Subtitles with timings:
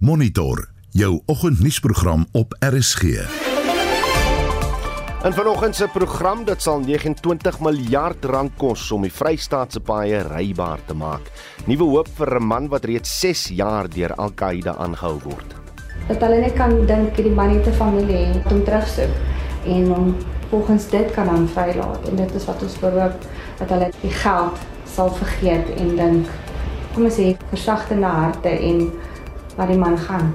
[0.00, 3.02] Monitor jou oggendnuusprogram op RSG.
[5.22, 10.22] En vanoggend se program dit sal 29 miljard rand kos om die Vrystaat se paaie
[10.24, 11.28] rybaar te maak.
[11.66, 15.54] Nuwe hoop vir 'n man wat reeds 6 jaar deur Al-Qaeda aangehou word.
[16.08, 19.14] Dat hulle net kan dink die man het 'n familie het om terugsoek
[19.66, 20.16] en om
[20.48, 23.20] volgens dit kan dan vrylaat en dit is wat ons behoop
[23.58, 24.56] dat hulle die geld
[24.94, 26.26] sal vergeet en dink
[26.94, 28.92] kom ons sê versagtende harte en
[29.60, 30.32] waar die man gaan.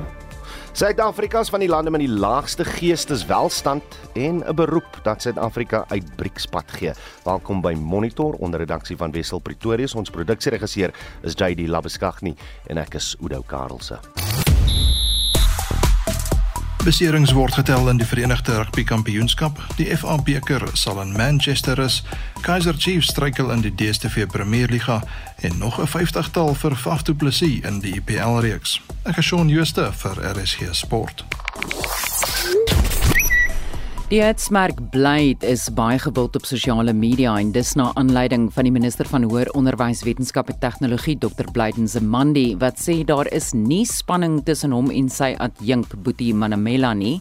[0.71, 6.16] Suid-Afrika is van die lande met die laagste geesteswelstand en 'n beroep dat Suid-Afrika uit
[6.16, 6.91] BRICS-pad gee.
[7.23, 9.95] Welkom by Monitor onder redaksie van Wessel Pretorius.
[9.95, 12.36] Ons produksieregisseur is JD Labeskagni
[12.67, 14.00] en ek is Udo Karlse.
[16.85, 19.57] Beserings word getel in die Verenigde Rugby Kampioenskap.
[19.80, 22.03] Die FA beker sal in Manchester is.
[22.45, 25.02] Kaizer Chiefs struikel in die DStv Premierliga
[25.41, 28.81] en nog 'n 50-tal vir Faf du Plessis in die IPL reeks.
[29.03, 31.25] Ek is Shaun Schuster vir RSG Sport.
[34.06, 38.73] Die hetsmerk Blyd is baie gewild op sosiale media en dis na aanleiding van die
[38.75, 41.48] minister van hoër onderwys, wetenskap en tegnologie Dr.
[41.56, 46.92] Blyden Zamandi wat sê daar is nie spanning tussen hom en sy adjunk Boetie Manamela
[46.94, 47.16] nie,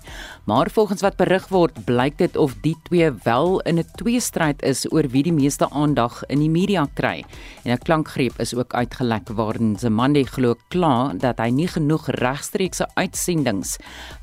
[0.44, 4.84] maar volgens wat berig word, blyk dit of die twee wel in 'n tweestryd is
[4.92, 7.24] oor wie die meeste aandag in die media kry.
[7.64, 12.86] En 'n klankgreep is ook uitgelek waarin Zamandi glo kla dat hy nie genoeg regstreekse
[12.94, 13.78] uitsendings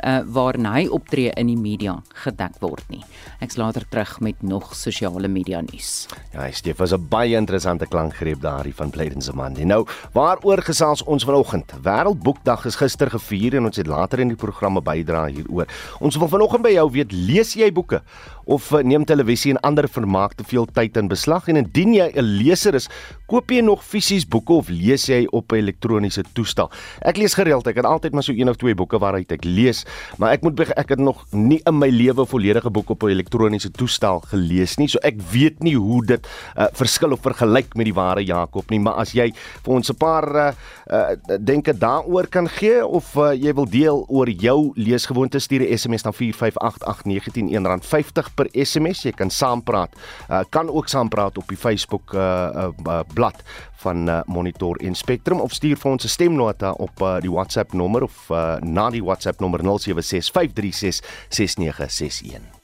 [0.06, 3.04] uh, waarin hy optree in die media gedek gemaak word nie.
[3.42, 6.08] Ek's later terug met nog sosiale media nuus.
[6.34, 9.54] Ja, Steef was 'n baie interessante klankgreep daarin van Blyden se man.
[9.54, 11.72] Nou, waaroor gesels ons vanoggend?
[11.84, 15.68] Wêreldboekdag is gister gevier en ons het later in die programme bydra hieroor.
[16.00, 18.02] Ons wil vanoggend by jou weet, lees jy boeke
[18.46, 22.12] of eh, neem televisie en ander vermaak te veel tyd in beslag en indien jy
[22.16, 22.90] 'n leser is,
[23.28, 26.70] koop jy nog fisies boeke of lees jy op 'n elektroniese toestel?
[27.02, 29.86] Ek lees gereeld, ek het altyd maar so een of twee boeke waaruit ek lees,
[30.18, 33.72] maar ek moet ek het nog nie in my lewe volledige boek op 'n elektroniese
[33.72, 36.28] toestel gelees nie, so ek weet nie hoe dit
[36.58, 39.32] uh, verskil of vergelyk met die ware Jakob nie, maar as jy
[39.64, 40.52] vir ons 'n paar uh,
[40.92, 45.78] uh, denke daaroor kan gee of uh, jy wil deel oor jou leesgewoontes, stuur 'n
[45.78, 49.04] SMS na 4588919 R50 per SMS.
[49.04, 49.94] Jy kan saampraat.
[50.30, 53.44] Uh, kan ook saampraat op die Facebook uh, uh, blad
[53.82, 57.74] van uh, Monitor en Spectrum of stuur vir ons 'n stemnota op uh, die WhatsApp
[57.74, 62.61] nommer of uh, na die WhatsApp nommer 0765366961.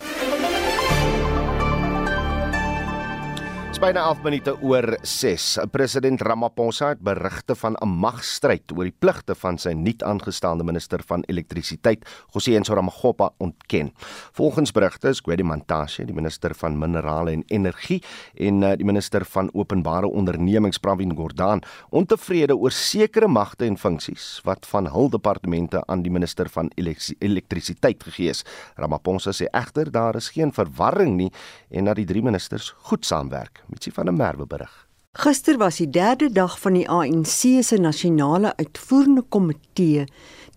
[3.67, 5.43] Dis byna 11 minute oor 6.
[5.73, 11.03] President Ramaphosa het berigte van 'n magstryd oor die pligte van sy nuut aangestelde minister
[11.05, 13.91] van elektrisiteit, Gosienso Ramaggopa, ontken.
[14.31, 18.03] Volgens berigte is Gwedi Mantashe, die minister van minerale en energie,
[18.35, 24.41] en uh, die minister van openbare ondernemings, Pravin Gordhan, ontevrede oor sekere magte en funksies
[24.43, 26.71] wat van hul departemente aan die minister van
[27.19, 28.45] elektrisiteit gegee is.
[28.75, 31.31] Ramaphosa sê egter daar is geen verwarring nie
[31.69, 33.56] en dat die drie ministers goed saamwerk.
[33.65, 34.87] Mitsie van der Merwe berig.
[35.17, 40.03] Gister was die derde dag van die ANC se nasionale uitvoerende komitee,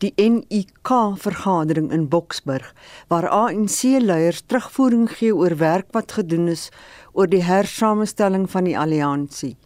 [0.05, 2.75] die NUK vergadering in Boksburg,
[3.09, 6.69] waar ANC-leiers terugvoering gee oor werk wat gedoen is
[7.12, 9.56] oor die hersamestelling van die alliansie.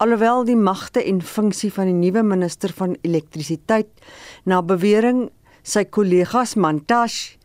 [0.00, 3.92] Alhoewel die magte en funksie van die nuwe minister van elektrisiteit
[4.48, 5.26] na bewering
[5.62, 7.36] sy kollegas Mantash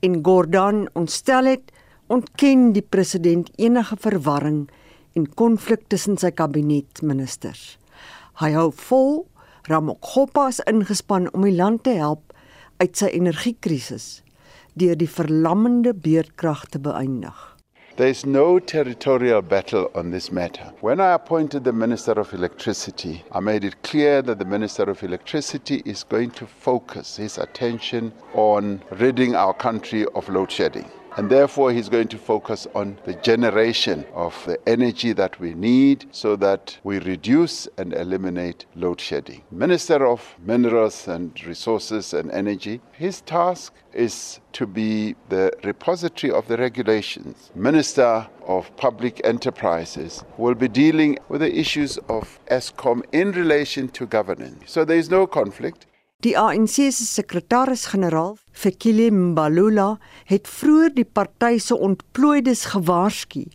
[0.00, 1.68] en Gordhan ontstel het,
[2.10, 4.64] ontken die president enige verwarring
[5.14, 7.76] en konflik tussen sy kabinetministers.
[8.42, 9.12] Hy hou vol
[9.70, 12.34] Ramokgopa is ingespan om die land te help
[12.80, 14.08] uit sy energiekrisis
[14.80, 17.38] deur die verlammende beerdkrag te beëindig.
[17.96, 20.72] There is no territorial battle on this matter.
[20.80, 25.02] When I appointed the Minister of Electricity, I made it clear that the Minister of
[25.02, 30.88] Electricity is going to focus his attention on ridding our country of load shedding.
[31.16, 36.06] And therefore, he's going to focus on the generation of the energy that we need
[36.12, 39.42] so that we reduce and eliminate load shedding.
[39.50, 46.46] Minister of Minerals and Resources and Energy, his task is to be the repository of
[46.46, 47.50] the regulations.
[47.54, 54.06] Minister of Public Enterprises will be dealing with the issues of ESCOM in relation to
[54.06, 54.64] governance.
[54.66, 55.86] So there is no conflict.
[56.20, 59.94] Die ANC se sekretaris-generaal, Fikile Mbalula,
[60.28, 63.46] het vroeër die party se ontplooides gewaarsku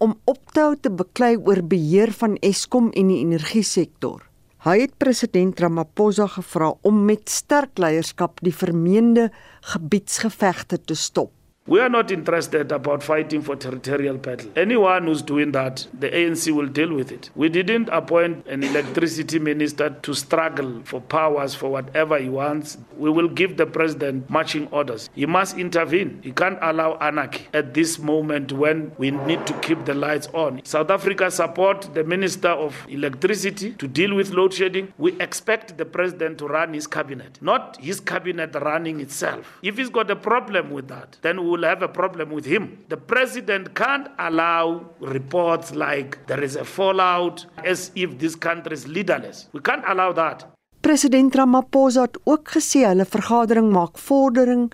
[0.00, 4.24] om op te hou te beklei oor beheer van Eskom en die energiesektor.
[4.64, 9.28] Hy het president Ramaphosa gevra om met sterk leierskap die vermeende
[9.74, 11.28] gebiedsgevegte te stop.
[11.66, 14.50] We are not interested about fighting for territorial battle.
[14.54, 17.30] Anyone who's doing that, the ANC will deal with it.
[17.34, 22.76] We didn't appoint an electricity minister to struggle for powers for whatever he wants.
[22.98, 25.08] We will give the president marching orders.
[25.14, 26.20] He must intervene.
[26.22, 30.60] He can't allow anarchy at this moment when we need to keep the lights on.
[30.66, 34.92] South Africa support the minister of electricity to deal with load shedding.
[34.98, 39.58] We expect the president to run his cabinet, not his cabinet running itself.
[39.62, 42.64] If he's got a problem with that, then we will have a problem with him.
[42.88, 48.86] The president can't allow reports like there is a fallout as if this country is
[48.86, 49.48] leaderless.
[49.52, 50.46] We can't allow that.
[50.80, 54.66] President Ramaphosa het ook gesê hulle vergadering maak vordering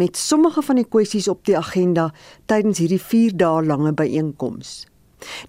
[0.00, 2.06] met sommige van die kwessies op die agenda
[2.48, 4.86] tydens hierdie 4 dae lange byeenkoms.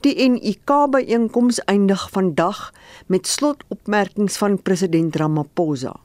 [0.04, 2.74] Die NUK byeenkoms eindig vandag
[3.08, 5.96] met slotopmerkings van president Ramaphosa.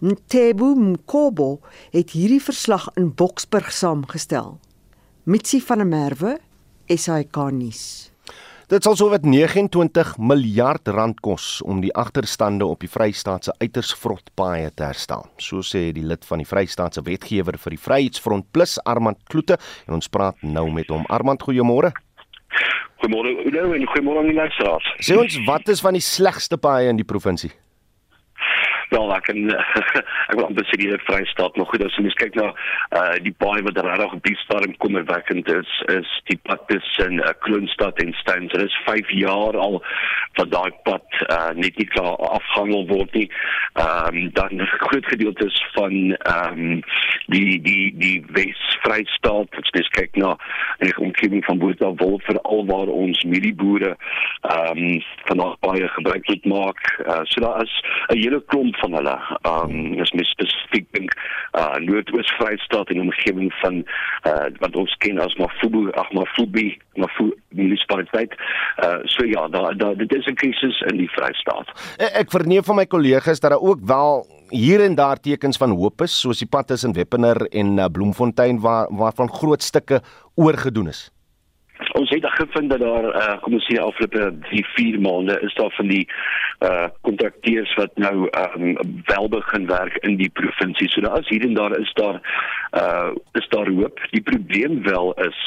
[0.00, 4.58] Ntebo Mkobo het hierdie verslag in Boksburg saamgestel.
[5.24, 6.36] Mitsi van der Merwe,
[6.86, 8.12] SAK nuus.
[8.66, 13.92] Dit sal sowat 29 miljard rand kos om die agterstande op die Vrystaat se uiters
[13.94, 15.22] vrot paaie te herstel.
[15.38, 19.60] So sê die lid van die Vrystaat se wetgewer vir die Vryheidsfront Plus Armand Kloete
[19.86, 21.06] en ons praat nou met hom.
[21.06, 21.92] Armand, goeiemôre.
[23.04, 23.36] Goeiemôre.
[23.92, 24.90] Goeiemôre aan die luisteraars.
[24.98, 27.52] Sê ons wat is van die slegste paaie in die provinsie?
[28.90, 29.50] Wel ek kan
[30.30, 32.50] ek wil amper sê die Vrystaat nog goed as jy kyk na
[32.98, 37.32] uh die baie wat regtig op die stadium kommerwekkend is is die pad tussen uh,
[37.44, 38.48] Kroonstad en Steyn.
[38.52, 39.80] Dit is 5 jaar al
[40.38, 43.28] wat daai pad uh net nie klaar afhandel word nie.
[43.80, 46.82] Ehm um, dan groot gedeeltes van ehm um,
[47.32, 50.36] die die die Wes-Vrystaat as jy kyk na
[50.82, 56.50] die omgewing van Boertawol vir alwaar ons mielieboere ehm um, van daai baie gebruik moet
[56.54, 56.82] maak.
[57.06, 57.74] Uh, so daar is
[58.08, 59.16] 'n hele klomp van hulle.
[59.42, 61.14] Ehm um, is mis spesifiek dink
[61.58, 63.82] uh Noordoos Vrystaat en omgewing van
[64.28, 68.36] uh wat ons ken as Mafubu, ag Mafubi, Mafu munisipaliteit.
[68.84, 71.68] Uh so ja, daar daar dit is 'n krisis in die Vrystaat.
[71.98, 75.70] Ek, ek verneem van my kollegas dat daar ook wel hier en daar tekens van
[75.70, 80.00] hoop is, soos die pad tussen Weppener en uh, Bloemfontein waar waarvan groot stukke
[80.34, 81.10] oorgedoen is.
[81.96, 85.72] Ons het gevind dat daar uh, kom ons sê afgelope 3 4 maande is daar
[85.78, 86.04] van die
[86.66, 90.88] uh kontrakteurs wat nou um, wel begin werk in die provinsie.
[90.88, 92.20] So daar is hier en daar is daar
[92.80, 93.10] uh
[93.40, 94.00] is daar hoop.
[94.10, 95.40] Die probleem wel is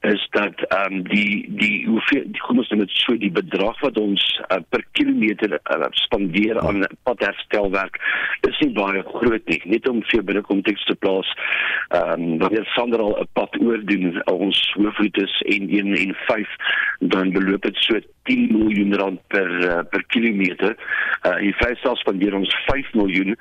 [0.00, 3.98] is dat ehm um, die die hoeveel die kom ons net so die bedrag wat
[4.00, 8.00] ons uh, per kilometer uh, spandeer aan padherstelwerk
[8.48, 9.60] is nie baie groot nie.
[9.64, 11.32] Net om vir binne konteks te plaas.
[11.88, 15.85] Ehm um, wanneer Sander al 'n pad oordoen ons hoofroetes N1 en
[16.26, 16.46] 5
[16.98, 20.76] dan beloop dit so 10 miljoen rand per uh, per kilometer.
[21.26, 23.36] Uh in Vrystaat spandeer ons 5 miljoen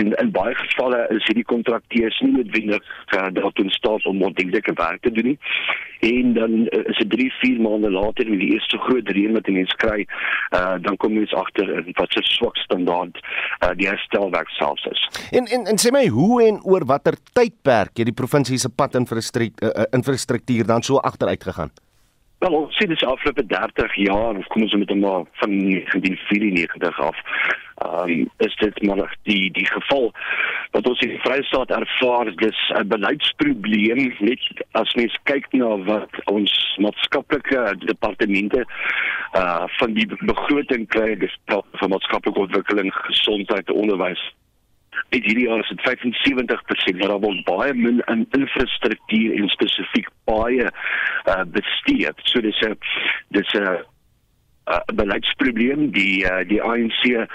[0.00, 2.86] en in baie gevalle is hierdie kontrakteurs nie noodwendig
[3.16, 5.38] uh, daartoe in staat om ordentlike werk te doen nie.
[6.00, 9.50] En dan uh, is dit 3, 4 maande later met die eerste groot reën wat
[9.52, 10.06] mense kry,
[10.56, 11.68] uh dan kom jy agter
[11.98, 13.20] wat se swak standaard
[13.60, 15.04] uh die herstelwerk selfs is.
[15.36, 18.94] En en en sê my hoe en oor watter tydperk het die provinsie se pad
[18.94, 21.70] infrastruktuur uh, infrastruktuur dan so agteruit gegaan?
[22.40, 27.00] Wel, ons sien dis afgelope 30 jaar, of kom ons met hom maar van 1994
[27.00, 27.18] af.
[27.80, 30.12] Ehm um, is dit maar die die geval
[30.70, 36.24] wat ons in die Vrystaat ervaar, dis 'n beleidsprobleem net as mens kyk na wat
[36.24, 38.64] ons maatskaplike departemente
[39.36, 44.24] uh van die begroting kry, dis van maatskaplike ontwikkeling, gesondheid onderwys
[45.08, 50.08] Dit hierdie jaar is dit 75%, maar daar word baie min in infrastruktuur en spesifiek
[50.24, 50.66] baie
[51.30, 52.10] uh bestee.
[52.30, 52.78] So dis 'n
[53.28, 53.82] dis 'n
[54.70, 55.90] uh, beleidsprobleem.
[55.92, 57.26] Die uh, die ANC uh,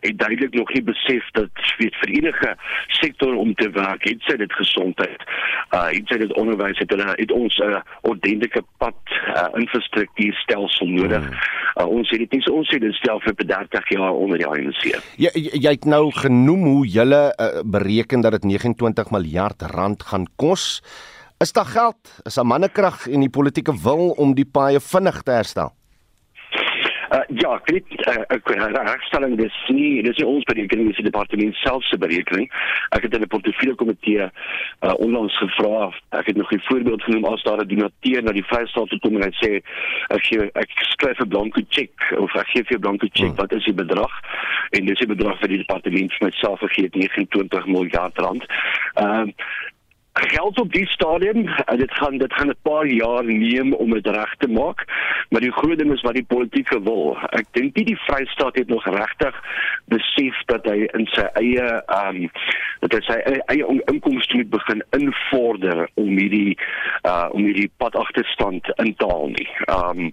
[0.00, 2.54] het duidelik nog nie besef dat weet vir enige
[3.00, 5.24] sektor om te werk het sy dit gesondheid
[5.74, 7.80] uh het sy dit onderwys het hulle het ons 'n uh,
[8.10, 11.24] ordentlike pad uh, infrastruktuur stelsel nodig.
[11.24, 11.38] Hmm.
[11.80, 14.46] uh, ons het dit nie so ons het dit stel vir 30 jaar onder die
[14.46, 14.82] ANC
[15.16, 20.26] jy jy het nou genoem hoe julle uh, bereken dat dit 29 miljard rand gaan
[20.36, 20.82] kos.
[21.38, 21.98] Is daar geld?
[22.24, 25.72] Is daar mannekrag en die politieke wil om die paaie vinnig te herstel
[27.10, 31.06] Uh, ja, ek weet uh, ek herstelling dis nie dis nie ons berekening dis die
[31.06, 32.48] departement self se berekening.
[32.96, 35.92] Ek het in 'n portefeulje komitee uh, onlangs gevra.
[36.18, 39.16] Ek het nog 'n voorbeeld genoem as daar 'n donateur na die Vrystaat toe kom
[39.16, 39.62] en hy sê
[40.10, 43.40] ek gee ek skryf 'n blanke cheque of ek gee vir 'n blanke cheque, hmm.
[43.40, 44.12] wat is die bedrag?
[44.70, 48.44] En dis die bedrag vir die departement vir myself gegee 29 miljard rand.
[48.94, 49.74] Ehm uh,
[50.18, 51.48] geld op die stadium.
[51.48, 54.84] En dit gaan dit gaan 'n paar jaar neem om dit reg te maak.
[55.28, 57.16] Maar die groot ding is wat die politieke wil.
[57.30, 59.42] Ek dink nie die Vrystaat het nog regtig
[59.84, 62.30] besef dat hy in sy eie um
[62.80, 66.58] dat hy sy eie inkomste moet begin invorder om hierdie
[67.02, 69.48] uh om hierdie pad agterstand in te haal nie.
[69.66, 70.12] Um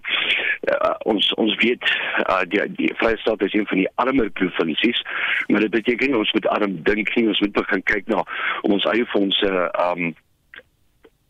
[0.72, 1.84] uh, ons ons weet
[2.26, 5.02] uh die die Vrystaat is een van die armer provinsies,
[5.46, 8.24] maar dit beteken ons moet arm dink nie, ons moet begin kyk na
[8.62, 9.50] om ons eie fondse
[9.94, 10.14] um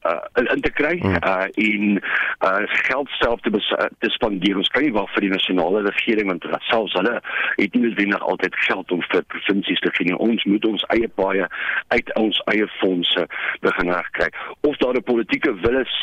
[0.04, 1.16] uh, in, te kry hmm.
[1.22, 2.00] uh, en
[2.44, 3.50] uh, geld self te,
[3.98, 4.58] te spandeer.
[4.60, 7.16] Ons nie wag vir die nasionale regering want selfs hulle
[7.56, 10.16] het nie noodwendig altyd geld om vir provinsies te gee.
[10.28, 11.48] Ons moet ons eie paaie
[11.94, 13.26] uit ons eie fondse
[13.64, 14.28] begin kry.
[14.68, 15.94] Of daar 'n politieke wil is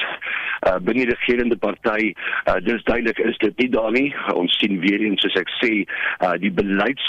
[0.68, 2.14] uh, binne die regerende party,
[2.48, 4.16] uh, dis duidelik is dit nie daar nie.
[4.34, 5.86] Ons sien weer eens soos ek sê,
[6.22, 7.08] uh, die beleids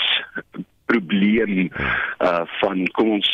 [0.91, 1.71] probleem
[2.21, 3.31] uh van kom ons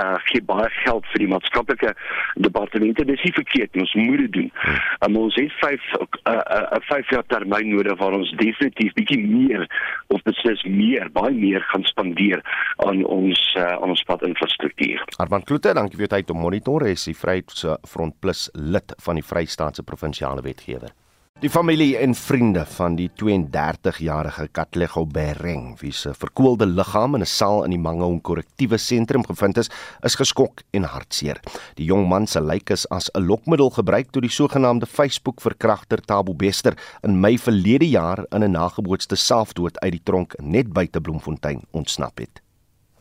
[0.00, 1.92] uh gee baie geld vir die maatskaplike
[2.46, 4.50] departemente dis nie verkeerd ons moet dit doen.
[5.04, 9.20] Um, ons het 5 'n uh, uh, 5 jaar termyn nodig waar ons definitief bietjie
[9.26, 9.66] meer
[10.08, 12.40] of beslis meer baie meer gaan spandeer
[12.86, 15.04] aan ons uh, aan ons padinfrastruktuur.
[15.18, 19.26] Armand Kloete, dankie vir jou tyd om monitor is die Vryheidsfront Plus lid van die
[19.26, 20.92] Vrystaatse provinsiale wetgewer.
[21.42, 27.26] Die familie en vriende van die 32-jarige Katlego Bereng, wie se verkoelde liggaam in 'n
[27.26, 29.70] saal in die Mangaung korrektiewe sentrum gevind is,
[30.02, 31.40] is geskok en hartseer.
[31.74, 36.34] Die jong man se lijk is as 'n lokmiddel gebruik toe die sogenaamde Facebook-verkragter Tabo
[36.34, 41.62] Bester in Mei verlede jaar in 'n nagebootste selfdood uit die tronk net buite Bloemfontein
[41.72, 42.40] ontsnap het.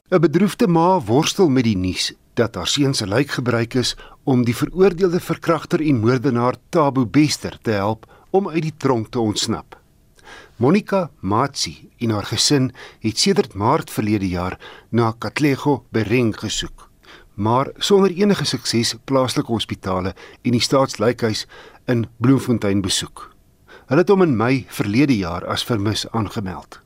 [0.10, 4.46] 'n Bedroefde ma worstel met die nuus dat haar seun se lijk gebruik is om
[4.46, 9.78] die veroordeelde verkragter en moordenaar Tabo Bester te help om uit die tronk te ontsnap.
[10.62, 12.72] Monica Matsi en haar gesin
[13.02, 14.60] het sedert Maart verlede jaar
[14.90, 16.90] na Katlego Bereng gesoek,
[17.34, 21.48] maar sonder enige sukses plaaslike hospitale en die staatslykhuis
[21.90, 23.32] in Bloemfontein besoek.
[23.90, 26.80] Hulle het hom in Mei verlede jaar as vermis aangemeld.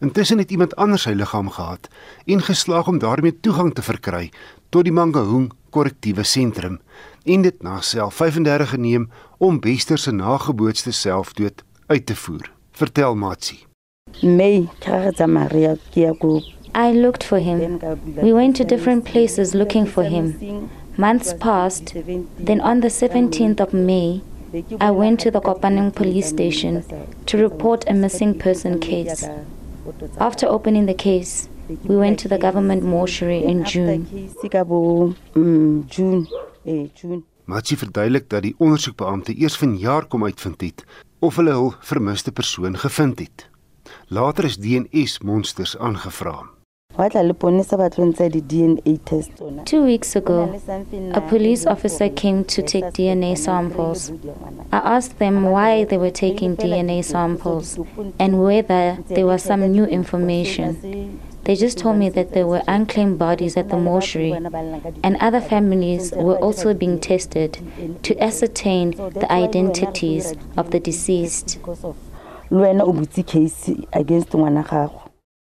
[0.00, 1.88] Intussen het iemand anders sy liggaam gehad
[2.26, 4.30] en geslaag om daarmee toegang te verkry
[4.68, 6.80] tot die Mangaung korrektiewe sentrum
[7.24, 9.08] en dit na self 35 geneem
[9.42, 12.52] om Wester se nagebootste selfdood uit te voer.
[12.70, 13.58] Vertel Matsi.
[14.20, 16.40] May Karata Maria Kiaku.
[16.74, 17.78] I looked for him.
[18.22, 20.34] We went to different places looking for him.
[20.96, 21.94] Months passed.
[22.44, 24.20] Then on the 17th of May,
[24.80, 26.84] I went to the Kopanang police station
[27.26, 29.28] to report a missing person case.
[30.18, 31.48] After opening the case,
[31.88, 34.06] we went to the government mortuary in June.
[35.88, 36.28] June.
[37.42, 37.54] Eh, June.
[37.54, 40.84] Matsi verduidelik dat die ondersoekbeampte eers vanjaar kom uitvind het
[41.20, 43.50] of hulle hul vermiste persoon gevind het.
[44.08, 46.50] Later is DNS monsters aangevra.
[46.96, 49.62] Hulle ponisa wat hulle sê die DNA test ona.
[49.64, 50.50] 2 weeks ago,
[51.14, 54.10] a police officer came to take DNA samples.
[54.72, 57.78] I asked them why they were taking DNA samples
[58.18, 60.76] and whether there was some new information.
[61.44, 64.32] They just told me that there were unclaimed bodies at the mortuary,
[65.02, 67.58] and other families were also being tested
[68.02, 71.58] to ascertain the identities of the deceased.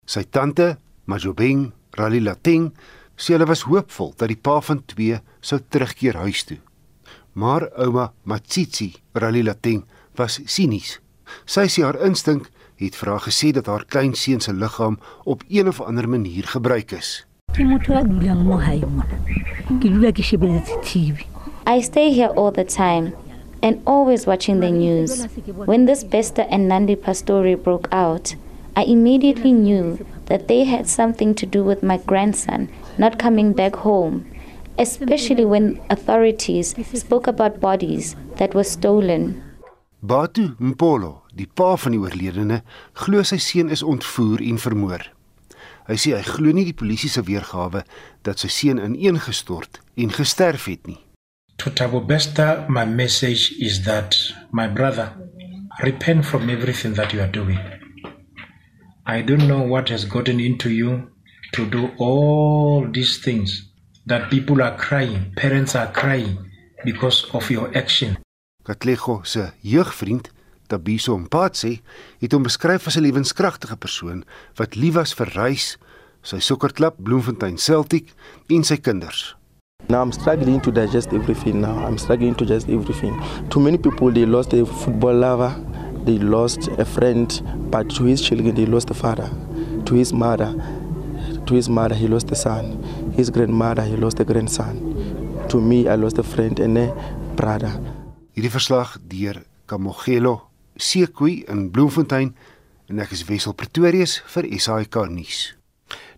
[0.05, 2.72] Sy tante, Majobeng Ralilateng,
[3.17, 6.58] sê hulle was hoopvol dat die pa van twee sou terugkeer huis toe.
[7.38, 9.84] Maar ouma Matsitsi Ralilateng
[10.17, 10.98] was sinies.
[11.46, 12.50] Sy sê haar instink
[12.85, 16.91] het vir haar gesê dat haar kleinseun se liggaam op een of ander manier gebruik
[16.91, 17.25] is.
[21.67, 23.13] I stay here all the time
[23.61, 25.27] and always watching the news.
[25.65, 28.35] When this Bester and Nandi story broke out,
[28.75, 33.75] I immediately knew that they had something to do with my grandson not coming back
[33.75, 34.25] home,
[34.77, 39.43] especially when authorities spoke about bodies that were stolen.
[40.01, 42.61] Batu Mpolo die pa van die oorledene,
[43.03, 45.05] glo sy seun is ontvoer en vermoor.
[45.88, 47.83] Hy sê hy glo nie die polisie se weergawe
[48.27, 51.00] dat sy seun ineengestort en gesterf het nie.
[51.61, 54.17] To Tabo Besta, my message is that
[54.51, 55.11] my brother,
[55.83, 57.59] repent from everything that you are doing.
[59.05, 61.09] I don't know what has gotten into you
[61.53, 63.69] to do all these things
[64.05, 66.38] that people are crying, parents are crying
[66.83, 68.17] because of your action.
[68.63, 70.31] Katlego se jeugvriend
[70.72, 71.82] Tabiso Mpatsi
[72.22, 74.24] het hom beskryf as 'n lewenskragtige persoon
[74.56, 75.78] wat lief was vir reis,
[76.24, 78.13] sy sokkerklub Bloemfontein Celtic
[78.50, 79.36] en sy kinders.
[79.90, 81.75] Now I'm struggling to digest everything now.
[81.86, 83.20] I'm struggling to digest everything.
[83.50, 85.54] Too many people they lost a football lover,
[86.06, 89.30] they lost a friend, but to his children they lost a father.
[89.86, 90.54] To his mother,
[91.46, 92.78] to his mother he lost a son.
[93.18, 94.78] His grandmother he lost a grandson.
[95.50, 96.94] To me I lost a friend and a
[97.36, 97.72] brother.
[98.36, 100.50] Hierdie verslag deur Kamogelo
[100.81, 102.33] Sekoe in Bloemfontein
[102.89, 105.51] en ek is Wessel Pretorius vir SAK nuus.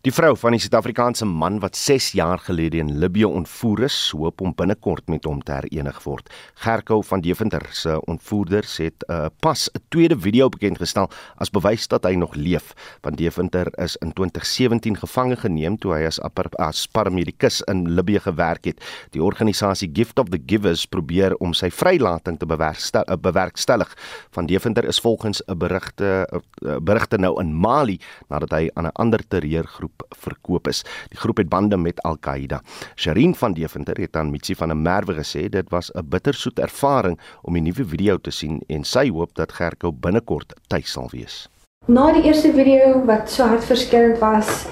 [0.03, 4.41] Die vrou van die Suid-Afrikaanse man wat 6 jaar gelede in Libië ontvoer is, hoop
[4.43, 6.27] om binnekort met hom te herenig word.
[6.59, 11.07] Gerkou van Deventer se ontvoerders het uh, pas 'n tweede video bekendgestel
[11.39, 12.73] as bewys dat hy nog leef.
[13.01, 16.19] Van Deventer is in 2017 gevange geneem toe hy as
[16.59, 18.83] as paramedikus in Libië gewerk het.
[19.11, 23.95] Die organisasie Gift of the Givers probeer om sy vrylating te bewerkstel, bewerkstellig.
[24.31, 26.27] Van Deventer is volgens 'n berigte
[26.61, 30.83] uh, berigte nou in Mali nadat hy aan 'n ander terreurgroep groep verkoop is.
[31.09, 32.61] Die groep het bande met Al-Qaeda.
[32.95, 37.19] Sherin van Deventer het aan Mitsi van der Merwe gesê dit was 'n bittersoet ervaring
[37.43, 41.49] om die nuwe video te sien en sy hoop dat Gerko binnekort tuis sal wees.
[41.87, 44.67] Na die eerste video wat so hartverskeurende was,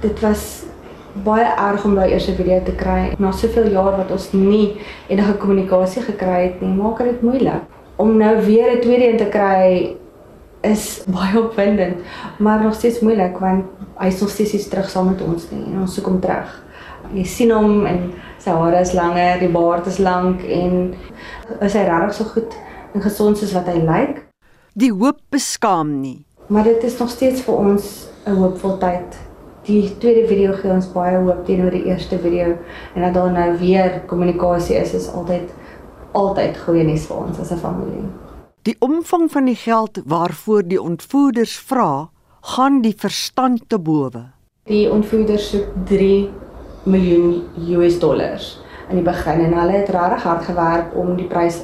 [0.00, 0.62] dit was
[1.24, 3.14] baie erg om daai eerste video te kry.
[3.18, 4.76] Na soveel jaar wat ons nie
[5.08, 7.62] enige kommunikasie gekry het nie, maak dit moeilik
[7.96, 9.96] om nou weer 'n tweede een te kry
[10.64, 12.04] is baie opwindend,
[12.38, 13.64] maar nog steeds moeilik want
[13.98, 16.52] hy is nog steeds terug saam met ons nie en ons soek hom terug.
[17.14, 18.00] Jy sien hom en
[18.42, 20.94] sy hare is langer, die baard is lank en
[21.60, 22.56] is hy regtig so goed
[22.94, 24.24] en gesond soos wat hy lyk.
[24.74, 29.20] Die hoop beskaam nie, maar dit is nog steeds vir ons 'n hoopvol tyd.
[29.64, 32.56] Die tweede video gee ons baie hoop teenoor die eerste video
[32.94, 35.52] en dat daar nou weer kommunikasie is is altyd
[36.12, 38.23] altyd goeie nuus vir ons as 'n familie.
[38.64, 42.08] Die omvang van die geld waarvoor die ontvoerders vra,
[42.40, 44.22] gaan die verstand te bowe.
[44.64, 46.30] Die ontvoerders soek 3
[46.88, 47.42] miljoen
[47.76, 48.46] US dollars
[48.88, 51.58] in die begin en hulle het regtig hard gewerk om die prys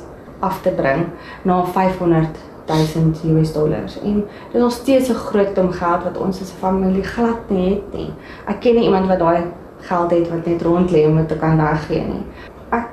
[0.45, 1.07] af te bring
[1.49, 2.37] na 500
[2.69, 3.97] 1000 US dollars.
[4.05, 7.49] En dit is nog steeds 'n groot om geld wat ons as 'n familie glad
[7.49, 8.11] nie het nie.
[8.47, 9.43] Ek ken nie iemand wat daai
[9.81, 12.25] geld het wat net rond lê om dit te kan weggee nie.
[12.71, 12.89] Ek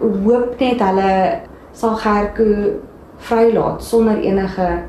[0.00, 1.40] hoop net hulle
[1.72, 2.44] sal Gerko
[3.18, 4.84] vrylaat sonder enige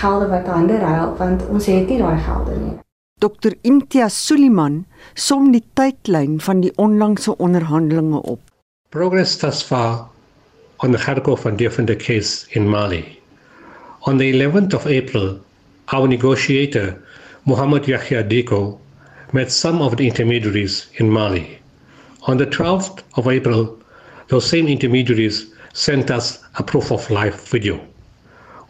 [0.00, 2.76] gelde wat hande ruil want ons het nie daai gelde nie.
[3.20, 4.84] Dr Imtiaz Suliman
[5.14, 8.40] som die tydlyn van die onlangse onderhandelinge op.
[8.90, 10.08] Progress thus far
[10.82, 13.04] on the Kharkov and Defender case in Mali.
[14.06, 15.38] On the 11th of April,
[15.92, 16.96] our negotiator,
[17.44, 18.78] Muhammad Yahya Diko,
[19.32, 21.58] met some of the intermediaries in Mali.
[22.26, 23.78] On the 12th of April,
[24.28, 27.80] those same intermediaries sent us a proof of life video.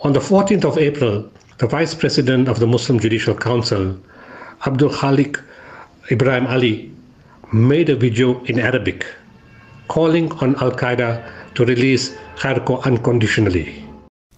[0.01, 3.97] On the 14th of April, the Vice President of the Muslim Judicial Council,
[4.67, 5.43] Abdul Khalik
[6.11, 6.91] Ibrahim Ali,
[7.53, 9.07] made a video in Arabic
[9.89, 13.85] calling on Al Qaeda to release Kharko unconditionally.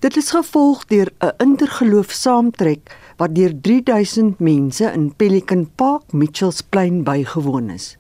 [0.03, 6.61] Dit is gevolg deur 'n intergeloof saamtrek wat deur 3000 mense in Pelican Park, Mitchells
[6.61, 7.97] Plain bygewoon is.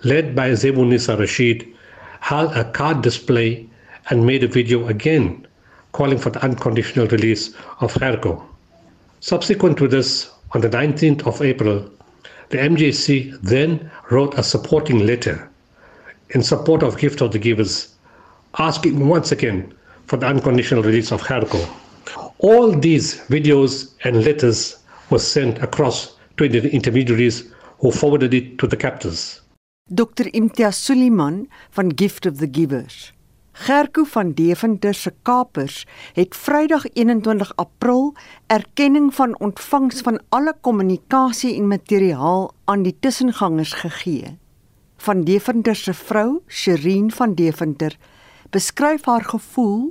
[0.00, 1.64] Led by Zebunisa Rashid,
[2.20, 3.68] held a card display
[4.10, 5.46] and made a video again
[5.92, 8.42] calling for the unconditional release of Kharko.
[9.20, 11.90] Subsequent to this, on the 19th of April,
[12.50, 15.50] the MJC then wrote a supporting letter
[16.30, 17.94] in support of Gift of the Givers,
[18.58, 19.72] asking once again
[20.06, 21.66] for the unconditional release of Kharko.
[22.38, 24.78] All these videos and letters
[25.10, 29.40] were sent across to the intermediaries who forwarded it to the captors.
[29.92, 30.24] Dr.
[30.24, 33.12] Imtiaz Suliman van Gift of the Givers
[33.56, 38.14] Gerko van Deventer se kapers het Vrydag 21 April
[38.46, 44.36] erkenning van ontvangs van alle kommunikasie en materiaal aan die tussengangers gegee.
[44.96, 47.96] Van Deventer se vrou, Sherin van Deventer,
[48.50, 49.90] beskryf haar gevoel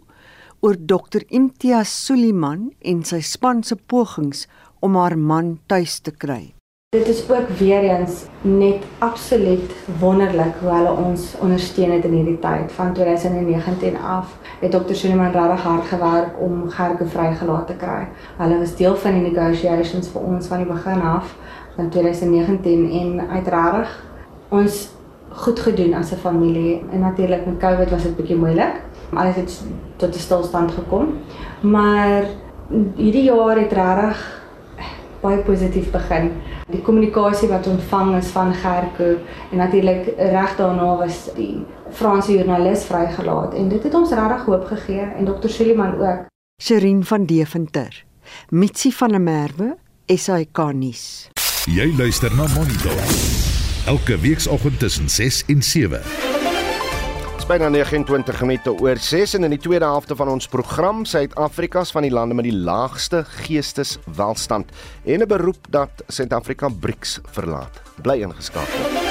[0.60, 4.46] oor Dr Imtiaz Suliman en sy span se pogings
[4.80, 6.55] om haar man tuis te kry.
[6.96, 12.40] Dit is ook weer eens net absoluut wonderlik hoe hulle ons ondersteun het in hierdie
[12.40, 14.38] tyd van 2019 af.
[14.60, 14.94] Het Dr.
[14.94, 18.08] Suliman regtig hard gewerk om Gerke vrygelaat te kry.
[18.38, 21.36] Hulle was deel van die negotiations vir ons van die begin af
[21.76, 23.92] van 2019 en uiteraard
[24.50, 24.88] ons
[25.30, 26.84] goed gedoen as 'n familie.
[26.92, 28.82] En natuurlik met COVID was dit bietjie moeilik.
[29.14, 29.64] Alles het
[29.96, 31.14] tot 'n stilstand gekom.
[31.60, 32.24] Maar
[32.96, 34.44] hierdie jaar het regtig
[35.26, 36.32] baie positief begin.
[36.72, 39.16] Die kommunikasie wat ontvang is van Gerko
[39.52, 44.68] en natuurlik reg daarna was die Franse joernalis vrygelaat en dit het ons regtig hoop
[44.74, 45.50] gegee en Dr.
[45.50, 46.28] Suliman ook.
[46.62, 48.04] Sherin van Deventer.
[48.50, 51.30] Mitsi van der Merwe, SAK nuus.
[51.66, 53.02] Jy luister na Monitor.
[53.86, 56.35] Elke weekoggend tussen 6 en 7
[57.46, 62.08] byna 29 minute oor 6 en in die tweede helfte van ons program Suid-Afrika's van
[62.08, 64.74] die lande met die laagste geesteswelstand
[65.06, 67.82] en 'n beroep dat Suid-Afrika BRICS verlaat.
[68.02, 69.05] Bly ingeskakel.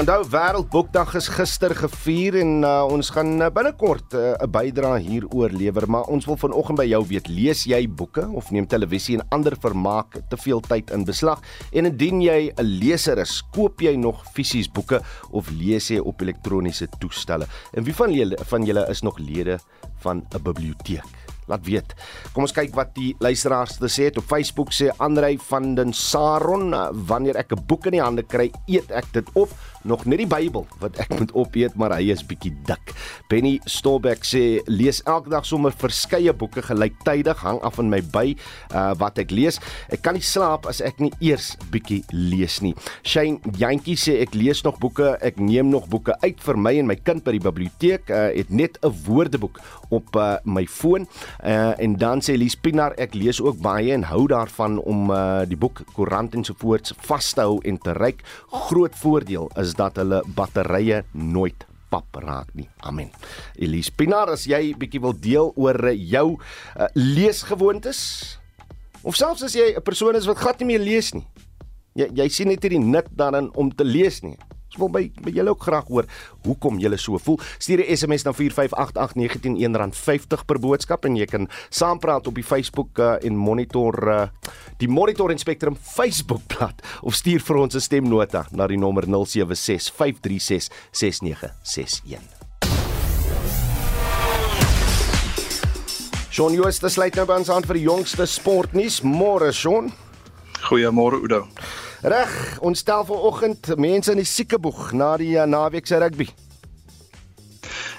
[0.00, 5.52] Onthou Wêreldboekdag is gister gevier en uh, ons gaan uh, binnekort uh, 'n bydrae hieroor
[5.52, 9.26] lewer, maar ons wil vanoggend by jou weet, lees jy boeke of neem televisie en
[9.36, 11.44] ander vermaak te veel tyd in beslag?
[11.76, 16.22] En indien jy 'n leser is, koop jy nog fisies boeke of lees jy op
[16.22, 17.46] elektroniese toestelle?
[17.76, 19.58] En wie van julle van julle is nog lede
[20.00, 21.22] van 'n biblioteek?
[21.50, 21.94] laat weet.
[22.32, 25.92] Kom ons kyk wat die luisteraars te sê het op Facebook sê Andrei van den
[25.96, 26.72] Saron
[27.08, 29.50] wanneer ek 'n boek in die hande kry, eet ek dit op
[29.88, 32.94] nog net die Bybel wat ek moet opeet, maar hy is bietjie dik.
[33.30, 38.34] Benny Stolbeck sê lees elke dag sommer verskeie boeke gelyktydig, hang af van my by
[38.72, 39.60] uh, wat ek lees.
[39.92, 42.74] Ek kan nie slaap as ek nie eers bietjie lees nie.
[43.02, 46.90] Shane Jantjie sê ek lees nog boeke, ek neem nog boeke uit vir my en
[46.90, 51.06] my kind by die biblioteek, uh, het net 'n woordeboek op uh, my foon.
[51.44, 55.42] Uh, en dan sê Lies Pinaar ek lees ook baie en hou daarvan om uh,
[55.48, 58.22] die boek koerant en so voorts vas te hou en te ryk.
[58.68, 62.68] Groot voordeel is is dat hulle batterye nooit pap raak nie.
[62.88, 63.10] Amen.
[63.60, 68.00] Elise Pinar, as jy bietjie wil deel oor jou uh, leesgewoontes
[69.02, 71.26] of selfs as jy 'n persoon is wat glad nie meer lees nie.
[71.96, 74.38] Jy jy sien net hierdie nut daarin om te lees nie.
[74.72, 76.06] Ons wil by by julle ook graag hoor
[76.46, 77.36] hoekom julle so voel.
[77.58, 82.98] Stuur 'n SMS na 4588919 R50 per boodskap en jy kan saampraat op die Facebook
[82.98, 84.28] uh, en monitor uh,
[84.78, 89.12] die Monitor en Spectrum Facebookblad of stuur vir ons 'n stemnota na die nommer 0765366961.
[96.30, 99.02] Shaun Jooste sluit nou by ons aan vir die jongste sportnuus.
[99.04, 99.92] Môre Shaun.
[100.64, 101.46] Goeiemôre Udo.
[102.02, 106.26] Reg, ons stel vanoggend mense in die siekeboeg na die uh, naweek se rugby.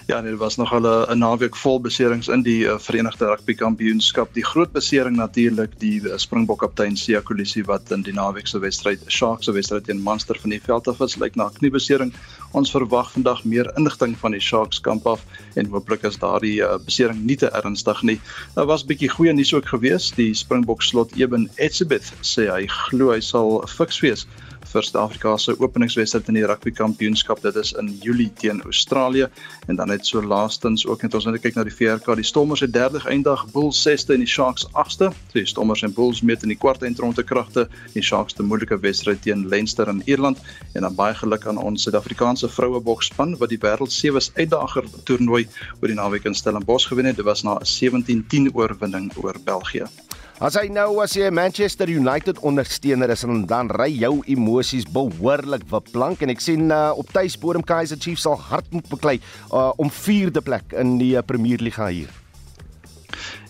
[0.10, 3.56] Ja, nee, dit was nog al 'n naweek vol beserings in die uh, Verenigde Rugby
[3.56, 4.34] Kampioenskap.
[4.34, 8.60] Die groot besering natuurlik die uh, Springbok kaptein Sia Kolisi wat in die naweek se
[8.60, 12.12] wedstryd, Sharks se wedstryd teen Munster van die veld af was, lyk na 'n kniebesering.
[12.54, 15.24] Ons verwag vandag meer inligting van die Sharks kamp af
[15.58, 18.20] en hooplik is daardie uh, besering nie te ernstig nie.
[18.54, 20.16] Daar was 'n bietjie goeie nuus ook geweest.
[20.16, 24.28] Die Springbok slot Eben Etzebeth sê hy glo hy sal fiks wees
[24.74, 27.42] vir Suid-Afrika se openingswedstryd in die rugby kampioenskap.
[27.44, 29.28] Dit is in Julie teen Australië
[29.70, 32.16] en dan net so laastens ook net ons net kyk na die VRK.
[32.18, 35.12] Die Stormers het derde eindig, Bulls 6ste en die Sharks 8ste.
[35.36, 37.68] Die Stormers en Bulls meet in die kwart eindronde kragte.
[37.94, 40.42] Die Sharks te moeilike wedstryd teen Leinster in Ierland
[40.74, 45.46] en dan baie geluk aan ons Suid-Afrikaanse vroue boksspan wat die wêreld sewe uitdager toernooi
[45.82, 47.22] oor die naweek in Stellenbosch gewen het.
[47.22, 49.86] Dit was na 'n 17-10 oorwinning oor België.
[50.44, 54.84] As hy nou as jy 'n Manchester United ondersteuner is en dan ry jou emosies
[54.84, 59.22] behoorlik verplank en ek sien uh, op tuisbodem Kaizer Chiefs sal hard moet beklei
[59.54, 62.12] uh, om 4de plek in die uh, Premier Liga hier.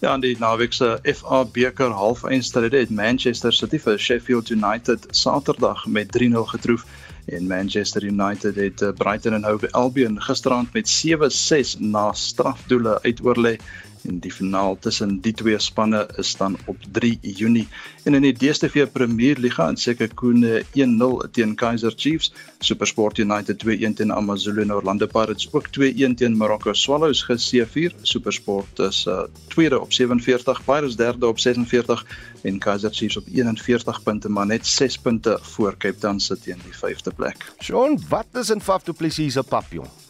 [0.05, 5.87] Ja, in die naweek se FA beker halfeindstryd het Manchester City vir Sheffield United Saterdag
[5.87, 6.85] met 3-0 getroof.
[7.25, 13.57] En Manchester United het Brighton and Hove Albion gisterand met 7-6 na strafdoele uitoorlê
[14.07, 17.67] en die finaal tussen die twee spanne is dan op 3 Junie
[18.03, 23.63] en in die DStv Premier Liga en seker Koene 1-0 teen Kaizer Chiefs, SuperSport United
[23.63, 27.95] 2-1 teen AmaZulu en Orlando Pirates ook 2-1 teen Morocco Swallows ge-C4.
[28.01, 32.05] SuperSport is uh, tweede op 47, Pirates derde op 46
[32.41, 36.61] en Kaizer Chiefs op 41 punte maar net 6 punte voor Cape Town City in
[36.63, 37.53] die 5de plek.
[37.59, 40.02] Sean, wat is in Faf du Plessis se papjong?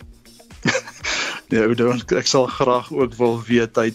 [1.53, 3.91] Ja, dan ek sal graag ook wil weet hy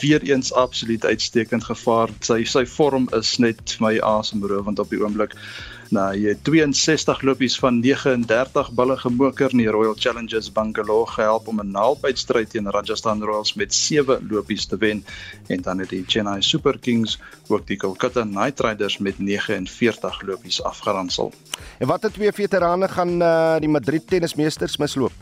[0.00, 2.08] weer eens absoluut uitstekend gevaar.
[2.24, 5.34] Sy sy vorm is net my asemrowend op die oomblik.
[5.92, 11.60] Nou, het 62 lopies van 39 balle gemoker in die Royal Challengers Bangalore gehelp om
[11.60, 15.04] 'n naalbytstryd teen Rajasthan Royals met 7 lopies te wen
[15.48, 20.62] en dan het die Chennai Super Kings ook die Kolkata Knight Riders met 49 lopies
[20.62, 21.32] afgeransel.
[21.78, 25.12] En watter twee veterane gaan uh, die Madrid tennismeesters misloop?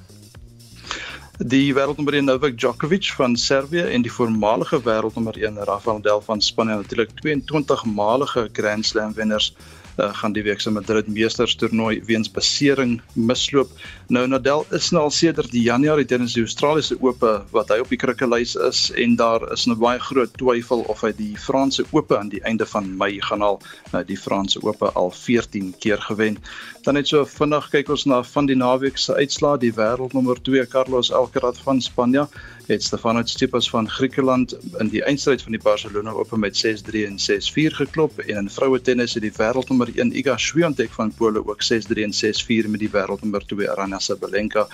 [1.41, 6.41] Die wêreldnommer 1 Novak Djokovic van Servië en die voormalige wêreldnommer 1 Rafael Nadal van
[6.41, 9.55] Spanje natuurlik 22-malige Grand Slam wenners
[9.97, 13.73] uh, gaan die week se Madrid Meesters toernooi weens besering misloop.
[14.11, 17.93] Nou Nadal is nou al sedert die Januarie tydens die Australiese Ope wat hy op
[17.95, 21.85] die krikkelys is en daar is 'n nou baie groot twyfel of hy die Franse
[21.93, 23.61] Ope aan die einde van Mei gaan haal.
[23.93, 26.43] Nou die Franse Ope al 14 keer gewen.
[26.83, 29.59] Dan net so vinnig kyk ons na van die naweek se uitslae.
[29.59, 32.27] Die wêreldnommer 2 Carlos Alcaraz van Spanje
[32.67, 37.19] het Stefanos Tsitsipas van Griekeland in die eindstryd van die Barcelona Ope met 6-3 en
[37.19, 41.63] 6-4 geklop en in vroue tennis het die wêreldnommer 1 Iga Swiatek van Pole ook
[41.63, 44.67] 6-3 en 6-4 met die wêreldnommer 2 Aryna Sabalenka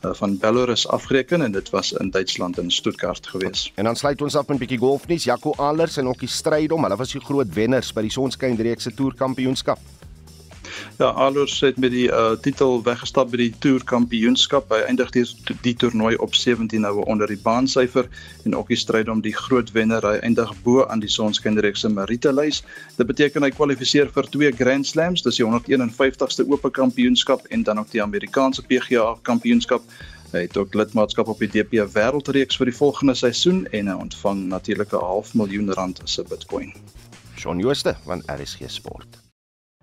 [0.00, 3.72] eh, van Belarus afgereken en dit was in Duitsland in Stuttgart gewees.
[3.74, 5.24] En dan sluit ons af met 'n bietjie golfnuus.
[5.24, 8.94] Jaco Allers en Okkie Strydom, hulle was die groot wenners by die Sonskyn reeks se
[8.94, 9.78] toerkampioenskap.
[10.98, 14.72] Ja, Alors het met die uh, titel weggestap by die Tour Kampioenskap.
[14.74, 15.24] Hy eindig die,
[15.62, 18.08] die toernooi op 17 noue onder die baansyfer
[18.44, 20.02] en ook die stryd om die groot wenner.
[20.02, 22.64] Hy eindig bo aan die Sonskynreeks se Merite lys.
[22.96, 27.78] Dit beteken hy kwalifiseer vir twee Grand Slams, dis die 151ste Ope Kampioenskap en dan
[27.78, 29.86] ook die Amerikaanse PGA Kampioenskap.
[30.32, 34.44] Hy het ook lidmaatskap op die DP Wêreldreeks vir die volgende seisoen en hy ontvang
[34.50, 36.74] natuurlik 'n half miljoen rand se Bitcoin.
[37.36, 39.27] Shaun Jooste van RSG Sport.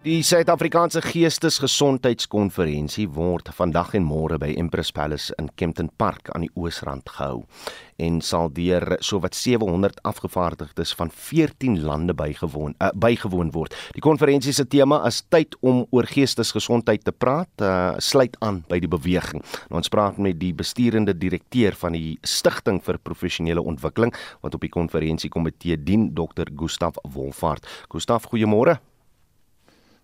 [0.06, 6.52] Die Suid-Afrikaanse Geestesgesondheidskonferensie word vandag en môre by Empress Palace in Kempton Park aan die
[6.54, 7.50] Oosrand gehou
[7.98, 13.74] en sal deur sowat 700 afgevaardigdes van 14 lande bygewoon uh, bygewoon word.
[13.98, 18.78] Die konferensie se tema is tyd om oor geestesgesondheid te praat, uh, sluit aan by
[18.86, 19.42] die beweging.
[19.72, 24.14] Nou, ons praat met die besturende direkteur van die Stichting vir Professionele Ontwikkeling
[24.46, 26.46] wat op die konferensie komitee dien, Dr.
[26.54, 27.66] Gustaf Wolfhard.
[27.90, 28.78] Gustaf, goeiemôre.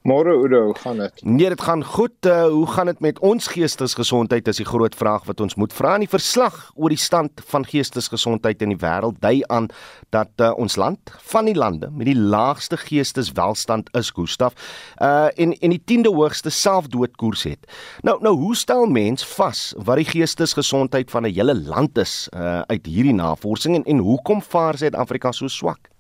[0.02, 1.24] Môre Oudo, hoe gaan dit?
[1.24, 2.26] Nee, dit gaan goed.
[2.26, 4.48] Uh, hoe gaan dit met ons geestesgesondheid?
[4.48, 7.68] Is die groot vraag wat ons moet vra in die verslag oor die stand van
[7.70, 9.20] geestesgesondheid in die wêreld.
[9.22, 9.68] Dui aan
[10.10, 14.58] dat uh, ons land van die lande met die laagste geesteswelstand is, Gustaf.
[14.98, 17.70] Uh en en die 10de hoogste selfdoodkoers het.
[18.02, 22.66] Nou nou hoe stel mens vas wat die geestesgesondheid van 'n hele land is uh
[22.66, 25.94] uit hierdie navorsing en en hoekom vaar Suid-Afrika so swak?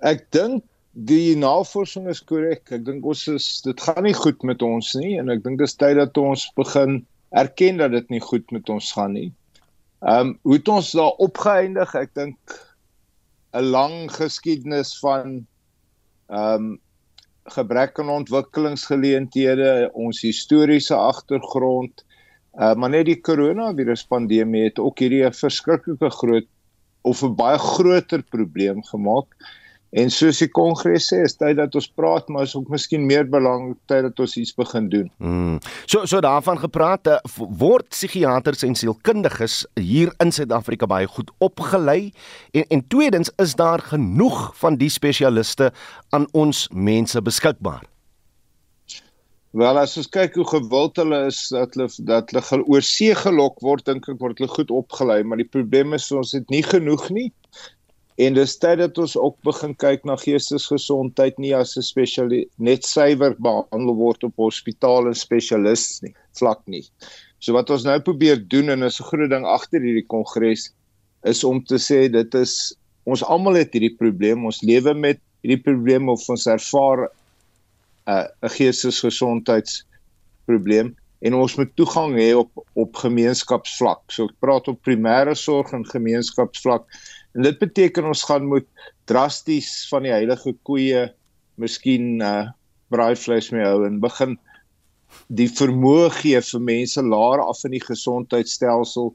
[0.00, 2.66] Ek dink die navorsing is korrek.
[2.72, 5.76] Ek dink ons is dit gaan nie goed met ons nie en ek dink dis
[5.78, 9.30] tyd dat ons begin erken dat dit nie goed met ons gaan nie.
[10.00, 11.94] Ehm um, hoe het ons daar opgeëindig?
[11.94, 12.38] Ek dink
[13.54, 15.46] 'n lang geskiedenis van
[16.28, 16.78] ehm um,
[17.50, 22.04] gebrek aan ontwikkelingsgeleenthede, ons historiese agtergrond,
[22.54, 26.46] uh, maar net die koronavirus pandemie het ook hierdie 'n verskriklike groot
[27.02, 29.34] of 'n baie groter probleem gemaak.
[29.90, 33.26] En soos die kongres sê, is tyd dat ons praat, maar is ook miskien meer
[33.26, 35.08] belangrik tyd dat ons iets begin doen.
[35.18, 35.58] Mm.
[35.90, 37.18] So so daarvan gepraat, eh,
[37.58, 42.12] word psigiaters en sielkundiges hier in Suid-Afrika baie goed opgelei
[42.54, 45.72] en en tweedens is daar genoeg van die spesialiste
[46.10, 47.82] aan ons mense beskikbaar.
[49.50, 53.58] Wel as ons kyk hoe gewild hulle is dat hulle dat hulle oor see gelok
[53.66, 57.08] word, dink ek word hulle goed opgelei, maar die probleem is ons het nie genoeg
[57.10, 57.32] nie.
[58.20, 62.84] En dis tyd dat ons ook begin kyk na geestesgesondheid nie as 'n spesialis net
[62.84, 66.84] suiwer behandel word op hospitaal en spesialiste nie, vlak nie.
[67.38, 70.72] So wat ons nou probeer doen en is 'n groot ding agter hierdie kongres
[71.24, 75.62] is om te sê dit is ons almal het hierdie probleem, ons lewe met hierdie
[75.64, 77.08] probleem of ons ervaar 'n
[78.12, 84.00] uh, 'n geestesgesondheidsprobleem en ons moet toegang hê op op gemeenskapsvlak.
[84.08, 86.84] So ek praat op primêre sorg en gemeenskapsvlak
[87.34, 88.66] En dit beteken ons gaan moet
[89.10, 91.10] drasties van die heilige koeie
[91.60, 92.50] miskien uh
[92.90, 94.32] braaivleis mee hou en begin
[95.40, 99.12] die vermoë gee vir mense laer af in die gesondheidstelsel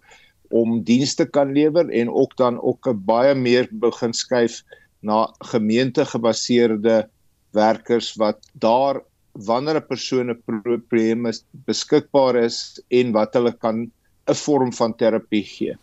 [0.55, 4.61] om dienste kan lewer en ook dan ook 'n baie meer begin skuif
[5.01, 7.09] na gemeentegebaseerde
[7.51, 9.01] werkers wat daar
[9.33, 13.91] wanneer 'n persoon 'n probleem is beskikbaar is en wat hulle kan
[14.25, 15.77] 'n vorm van terapie gee.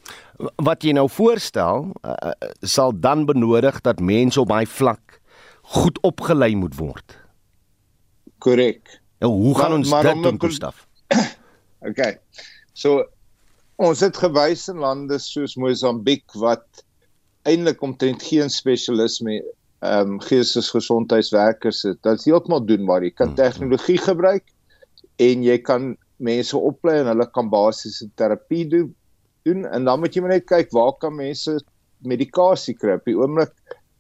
[0.57, 5.21] Wat jy nou voorstel, uh, sal dan benodig dat mense op daai vlak
[5.63, 7.19] goed opgelei moet word.
[8.39, 9.01] Korrek.
[9.23, 10.87] Nou, hoe gaan maar, ons maar dit doen, Gustaf?
[11.89, 12.19] okay.
[12.73, 13.05] So
[13.77, 16.85] ons het gewys in lande soos Mosambiek wat
[17.47, 19.43] eintlik omtrent geen spesialisme
[19.83, 21.99] ehm um, geestesgesondheidswerkers het.
[22.03, 23.03] Dit is heeltemal doenbaar.
[23.03, 23.39] Jy kan hmm.
[23.39, 24.45] tegnologie gebruik
[25.19, 28.91] en jy kan mense oplei en hulle kan basiese terapie doen
[29.47, 31.57] doen en dan moet jy net kyk waar kan mense
[32.07, 33.55] medikasie kry op die oomblik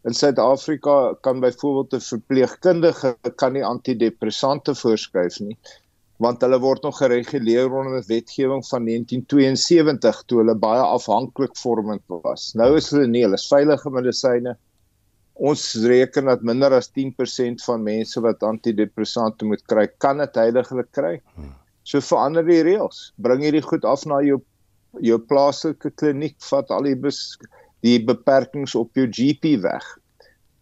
[0.06, 5.58] in Suid-Afrika kan byvoorbeeld 'n verpleegkundige kan nie antidepressante voorskryf nie
[6.22, 12.52] want hulle word nog gereguleer onder wetgewing van 1972 toe hulle baie afhanklik vormend was.
[12.58, 14.54] Nou is hulle nie, hulle is veilige medisyne.
[15.32, 20.92] Ons reken dat minder as 10% van mense wat antidepressante moet kry, kan dit heiliglik
[20.94, 21.16] kry.
[21.34, 21.54] Hmm.
[21.84, 23.10] So verander die reëls.
[23.16, 24.40] Bring hierdie goed af na jou
[25.00, 27.22] jou plaaslike kliniek, vat al die bes,
[27.84, 29.86] die beperkings op jou GP weg.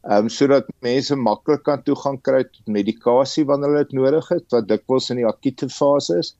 [0.06, 4.46] Ehm um, sodat mense maklik kan toegang kry tot medikasie wanneer hulle dit nodig het,
[4.54, 6.30] wat dikwels in die akute fase is,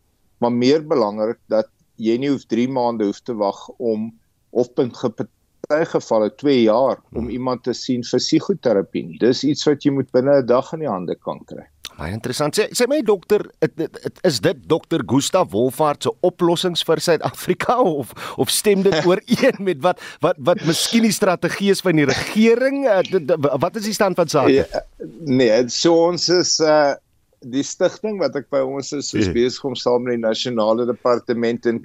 [0.41, 1.69] maar meer belangrik dat
[2.01, 4.09] jy nie hoef 3 maande hoef te wag om
[4.51, 7.35] of in geparte gevalle 2 jaar om hmm.
[7.37, 9.21] iemand te sien vir psigoterapie nie.
[9.21, 11.69] Dis iets wat jy moet binne 'n dag in die hande kan kry.
[12.01, 12.57] Baie interessant.
[12.57, 17.03] Sê sê my dokter, het, het, het, is dit dokter Gustaf Wolfhard se oplossings vir
[17.05, 22.01] Suid-Afrika of of stem dit ooreen met wat wat wat miskien die strategie is van
[22.01, 22.87] die regering?
[22.89, 24.55] Uh, wat is die stand van sake?
[24.63, 24.85] Ja,
[25.29, 26.97] Nee, so ons is uh
[27.41, 29.33] die stigting wat ek by ons is, is yeah.
[29.33, 31.79] besig om saam met die nasionale departement en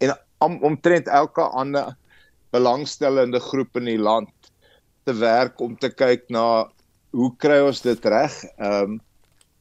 [0.00, 1.92] en om, omtrent elke ander
[2.52, 4.32] belangstellende groep in die land
[5.04, 6.44] te werk om te kyk na
[7.12, 8.36] hoe kry ons dit reg?
[8.58, 9.00] Ehm um,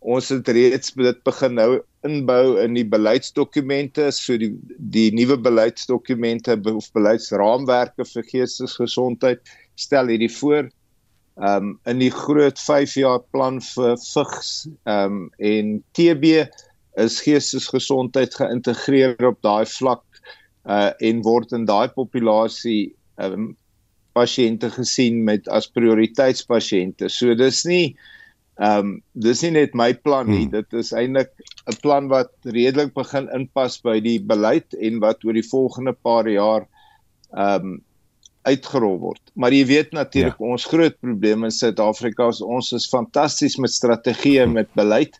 [0.01, 1.71] ons het reeds dit begin nou
[2.07, 9.43] inbou in die beleidsdokumente, so die die nuwe beleidsdokumente of beleidsraamwerke vir geestesgesondheid
[9.77, 10.71] stel hierdie voor.
[11.37, 16.47] Ehm um, in die groot 5 jaar plan vir vigs ehm um, en TB
[16.99, 20.03] is geestesgesondheid geïntegreer op daai vlak
[20.65, 23.49] uh en word in daai populasie ehm um,
[24.17, 27.07] pasiënte gesien met as prioriteitspasiënte.
[27.07, 27.95] So dis nie
[28.59, 30.43] ehm um, dis nie net my plan nie.
[30.45, 30.51] Hmm.
[30.51, 31.31] Dit is eintlik
[31.69, 36.27] 'n plan wat redelik begin inpas by die beleid en wat oor die volgende paar
[36.27, 36.67] jaar
[37.31, 37.81] ehm um,
[38.41, 39.21] uitgerol word.
[39.37, 40.45] Maar jy weet natuurlik ja.
[40.53, 44.53] ons groot probleem in Suid-Afrika is ons is fantasties met strategieë en hm.
[44.53, 45.19] met beleid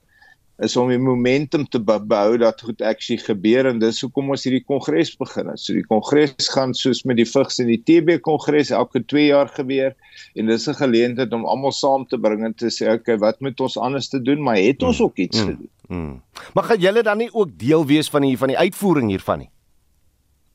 [0.61, 4.63] is om die momentum te behou dat goed aksie gebeur en dis hoekom ons hierdie
[4.63, 5.61] kongres begin het.
[5.61, 9.49] So die kongres gaan soos met die vigs en die TB kongres elke 2 jaar
[9.55, 9.95] gebeur
[10.37, 13.59] en dis 'n geleentheid om almal saam te bring en te sê okay, wat moet
[13.59, 15.69] ons anders te doen, maar het ons mm, ook iets mm, gedoen.
[15.87, 16.21] Mm.
[16.53, 19.49] Maar gaan julle dan nie ook deel wees van die van die uitvoering hiervan nie?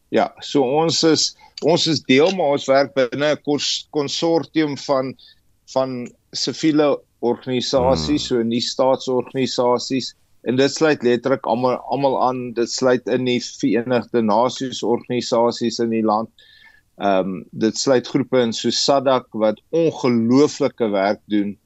[0.08, 3.42] Ja, so ons is ons is deel maar ons werk binne 'n
[3.90, 5.16] konsortium van
[5.72, 6.06] van
[6.38, 6.94] siviele
[7.24, 8.42] organisasies, hmm.
[8.42, 10.12] so nie staatsorganisasies
[10.46, 12.42] en dit sluit letterlik almal almal aan.
[12.54, 16.30] Dit sluit in die Verenigde Nasies organisasies in die land.
[16.96, 21.56] Ehm um, dit sluit groepe in so SADC wat ongelooflike werk doen.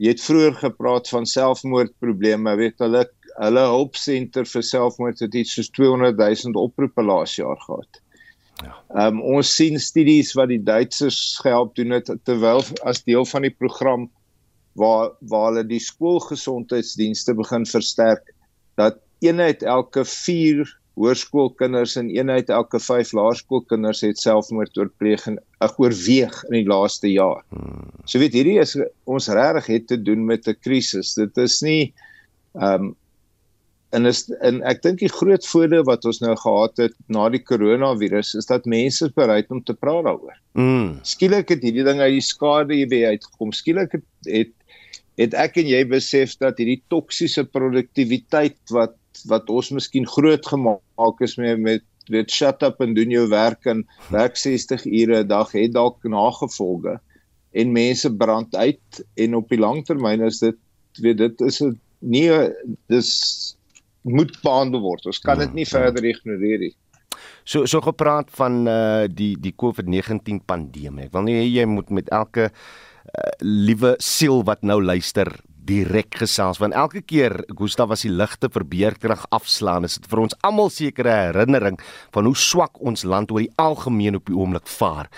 [0.00, 3.04] Jy het vroeër gepraat van selfmoordprobleme, weet hulle
[3.40, 8.00] hulle hulpsenter vir selfmoord het iets soos 200 000 oproepe laas jaar gehad.
[8.60, 8.74] Ja.
[8.94, 13.46] Ehm um, ons sien studies wat die Duitsers gehelp doen het terwyl as deel van
[13.46, 14.10] die program
[14.78, 18.34] waar waar hulle die skoolgesondheidsdienste begin versterk
[18.80, 20.68] dat eenheid elke 4
[21.00, 27.44] hoërskoolkinders en eenheid elke 5 laerskoolkinders het selfmoord oorpleeg en oorweeg in die laaste jaar.
[27.54, 27.88] Hmm.
[28.04, 28.76] So weet hierdie is
[29.08, 31.14] ons regtig het te doen met 'n krisis.
[31.14, 31.92] Dit is nie
[32.54, 32.96] ehm um,
[33.96, 37.42] en is en ek dink die groot voordeel wat ons nou gehad het na die
[37.42, 40.36] koronavirus is dat mense bereid om te praat daaroor.
[40.58, 41.00] Mm.
[41.02, 43.52] Skielik het hierdie ding uit die skade hier uitgekom.
[43.56, 44.54] Skielik het, het
[45.20, 48.96] het ek en jy besef dat hierdie toksiese produktiwiteit wat
[49.28, 53.66] wat ons miskien groot gemaak is met met weet shut up en doen jou werk
[53.70, 56.98] en werk 60 ure 'n dag het dalk nagevolge
[57.52, 60.58] en mense brand uit en op die langtermyn is dit
[61.02, 62.30] weet dit is 'n nie
[62.88, 63.10] dis
[64.02, 65.06] moet behandel word.
[65.10, 65.80] Ons kan dit nie ja, ja.
[65.80, 66.74] verder ignoreer nie.
[67.44, 71.08] So so gepraat van uh die die COVID-19 pandemie.
[71.08, 75.32] Ek wil nie jy moet met elke uh, liewe siel wat nou luister
[75.70, 80.22] direk gesels want elke keer Gustav as die ligte vir beerkrag afslaan is dit vir
[80.24, 81.78] ons almal sekere herinnering
[82.14, 85.10] van hoe swak ons land oor die algemeen op die oomblik vaar.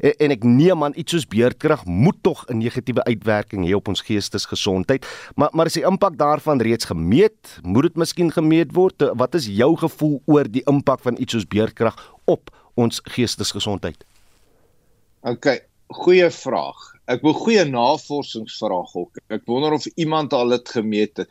[0.00, 3.88] En, en ek neem aan iets soos beerkrag moet tog 'n negatiewe uitwerking hê op
[3.88, 7.58] ons geestesgesondheid, maar maar is die impak daarvan reeds gemeet?
[7.62, 9.02] Moet dit miskien gemeet word?
[9.14, 14.04] Wat is jou gevoel oor die impak van iets soos beerkrag op ons geestesgesondheid?
[15.20, 15.46] OK,
[15.88, 19.20] goeie vraag ek wil goeie navorsingsvraag ook.
[19.32, 21.30] Ek wonder of iemand al dit gemeet het.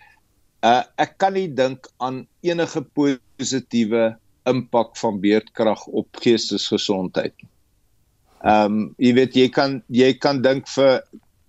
[0.66, 4.16] Uh ek kan nie dink aan enige positiewe
[4.50, 7.52] impak van beerdkrag op geestesgesondheid nie.
[8.46, 11.02] Ehm um, jy weet jy kan jy kan dink vir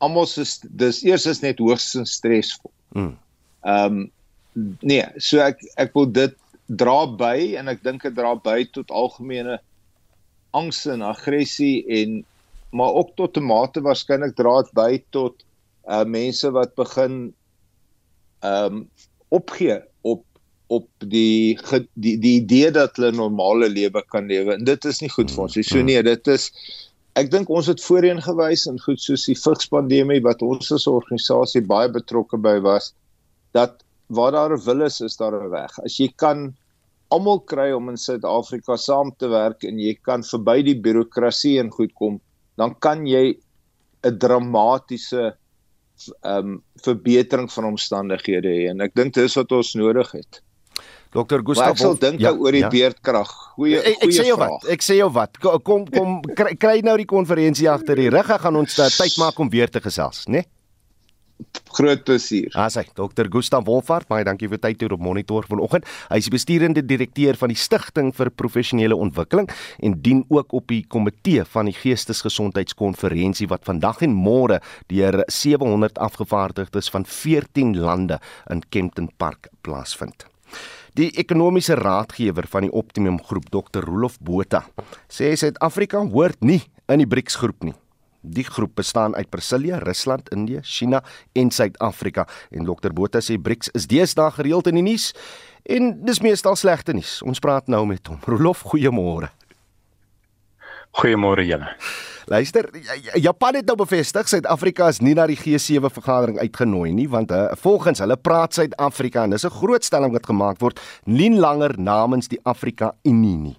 [0.05, 2.73] almal se dis eers is net hoogstens stresvol.
[2.97, 3.17] Hmm.
[3.65, 6.37] Ehm um, nee, so ek ek wil dit
[6.69, 9.59] dra by en ek dink dit dra by tot algemene
[10.57, 12.23] angs en aggressie en
[12.71, 15.45] maar ook tot 'n mate waarskynlik dra dit by tot
[15.89, 17.35] uh mense wat begin
[18.41, 18.89] ehm um,
[19.29, 20.25] opgee op
[20.69, 21.59] op die
[21.95, 25.31] die die idee dat hulle 'n normale lewe kan lewe en dit is nie goed
[25.31, 25.65] vir ons nie.
[25.65, 26.53] So nee, dit is
[27.15, 31.65] ek dink ons het voorheen gewys en goed soos die vigspandemie wat ons as organisasie
[31.65, 32.93] baie betrokke by was
[33.53, 35.79] dat waar daar 'n wil is, is daar 'n weg.
[35.85, 36.55] As jy kan
[37.09, 41.71] almal kry om in Suid-Afrika saam te werk en jy kan verby die birokrasie en
[41.71, 42.21] goed kom,
[42.59, 43.39] dan kan jy
[44.03, 45.37] 'n dramatiese
[46.23, 50.43] ehm um, verbetering van omstandighede hê en ek dink dis wat ons nodig het.
[51.11, 51.41] Dr.
[51.41, 52.69] Gustaf, ek sal dink ja, oor die ja.
[52.69, 53.31] beerdkrag.
[53.57, 55.41] Goeie goeie Ek sê jou wat, ek sê jou wat.
[55.65, 59.41] Kom kom kry, kry nou die konferensie agter die rug, gaan ons uh, tyd maak
[59.41, 60.43] om weer te gesels, né?
[60.43, 60.53] Nee?
[61.79, 62.49] Groot plesier.
[62.59, 63.29] Asai, Dr.
[63.31, 65.87] Gustav Wolfart, baie dankie vir tyd hier op Monitor vanoggend.
[66.09, 69.51] Hy is die besturende direkteur van die Stichting vir Professionele Ontwikkeling
[69.85, 74.59] en dien ook op die komitee van die Geestesgesondheidskonferensie wat vandag en môre
[74.91, 78.19] deur 700 afgevaardigdes van 14 lande
[78.51, 80.27] in Kempton Park plaasvind.
[80.99, 83.85] Die ekonomiese raadgewer van die Optimum Groep, Dr.
[83.87, 84.65] Rolof Botha,
[85.07, 87.77] sê Suid-Afrika hoort nie in die BRICS groep nie.
[88.21, 91.03] Die groep bestaan uit Brasilië, Rusland, Indië, China
[91.33, 92.27] en Suid-Afrika.
[92.51, 95.13] En Dr Botha sê BRICS is deesdae gereeld in die nuus
[95.63, 97.23] en dis meestal slegte nuus.
[97.23, 98.19] Ons praat nou met hom.
[98.27, 99.31] Rolof, goeiemôre.
[100.99, 101.69] Goeiemôre julle.
[102.29, 102.69] Luister,
[103.15, 107.55] Japan het nou bevestig Suid-Afrika is nie na die G7 vergadering uitgenooi nie want uh,
[107.63, 112.29] volgens hulle praat Suid-Afrika en dis 'n groot stelling wat gemaak word nie langer namens
[112.29, 113.57] die Afrika Unie nie.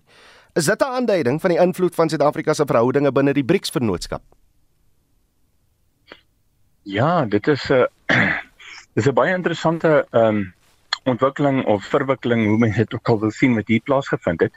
[0.54, 4.22] Is dit 'n aanduiding van die invloed van Suid-Afrika se verhoudinge binne die BRICS-vennootskap?
[6.90, 8.38] Ja, dit is 'n uh,
[8.96, 10.54] dis 'n baie interessante ehm um,
[11.04, 14.56] ontwikkeling of verwikkeling hoe mense dit ook al wil sien wat hier plaasgevind het.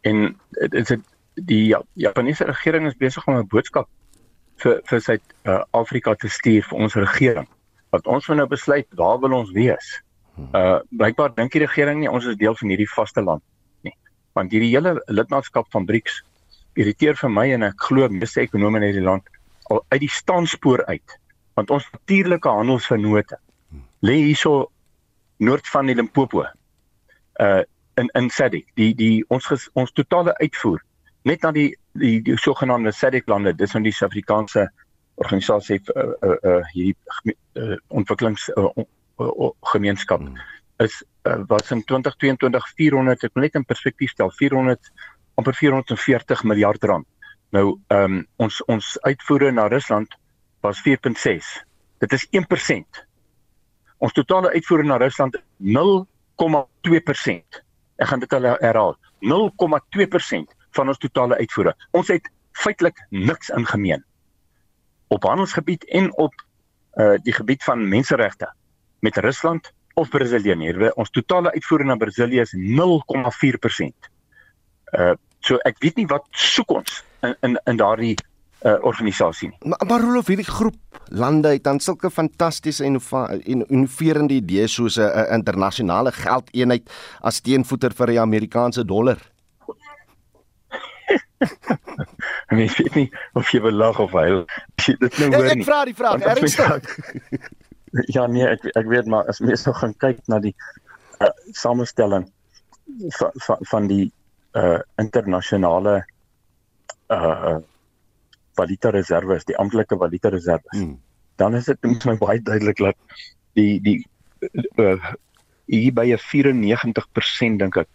[0.00, 1.00] En dit is dit
[1.34, 3.88] die ja, Japaneese regering is besig om 'n boodskap
[4.56, 7.48] vir vir Suid-Afrika uh, te stuur vir ons regering.
[7.90, 10.02] Wat ons moet nou besluit waar wil ons wees?
[10.52, 13.42] Uh blykbaar dink die regering nie ons is deel van hierdie vaste land
[13.82, 13.96] nie.
[14.32, 16.22] Want hierdie hele lidmaatskap van BRICS
[16.74, 19.28] irriteer vir my en ek glo meeste ekonome in hierdie land
[19.70, 21.19] al uit die standspoor uit
[21.54, 23.38] want ons natuurlike handelsvennote
[24.06, 24.70] lê hierso
[25.36, 26.44] noord van die Limpopo
[27.40, 27.62] uh
[28.00, 30.80] in in SADC die die ons ges, ons totale uitvoer
[31.28, 34.68] net na die die, die sogenaamde SADC lande dis van die Suid-Afrikaanse
[35.20, 36.96] organisasie uh uh, uh hierdie
[37.58, 40.38] uh, ontwikkelings uh, uh, gemeenskap hmm.
[40.78, 44.92] is uh, was in 2022 400 ek net in perspektief stel 400
[45.40, 47.08] amper 440 miljard rand
[47.56, 50.19] nou ehm um, ons ons uitvoere na Rusland
[50.60, 51.64] was 4.6.
[51.98, 53.04] Dit is 1%.
[53.98, 57.60] Ons totale uitvoere na Rusland 0,2%.
[58.00, 58.96] Ek gaan dit herhaal.
[59.20, 61.74] 0,2% van ons totale uitvoere.
[61.90, 64.04] Ons het feitelik niks in gemeen
[65.10, 66.34] op handelsgebied en op
[66.94, 68.52] uh die gebied van menseregte
[68.98, 70.92] met Rusland of Brasilië nie.
[70.94, 74.10] Ons totale uitvoere na Brasilië is 0,4%.
[74.98, 78.14] Uh so ek weet nie wat soek ons in in in daardie
[78.62, 79.58] uh, organisasie nie.
[79.70, 83.00] Maar, maar Rolof hierdie groep lande het dan sulke fantastiese en
[83.66, 86.90] innoverende idees soos 'n uh, internasionale geldeenheid
[87.20, 89.18] as teenvoeter vir die Amerikaanse dollar.
[92.56, 94.44] Mens weet nie of jy wil lag of huil.
[94.74, 95.62] Dit nou hoor nie.
[95.62, 96.96] Ek vra die vraag, ernstig.
[98.16, 100.54] ja nee, ek ek weet maar as mens nou gaan kyk na die
[101.18, 102.28] uh, samestelling
[103.18, 104.12] van van, van die
[104.58, 106.04] uh internasionale
[107.08, 107.58] uh
[108.58, 110.66] valuta reserve is, die amptelike valuta reserve.
[110.74, 110.98] Hmm.
[111.36, 112.96] Dan is dit net my baie duidelik dat
[113.58, 113.98] die die
[114.78, 115.12] uh,
[115.70, 117.88] hier by 94% dink ek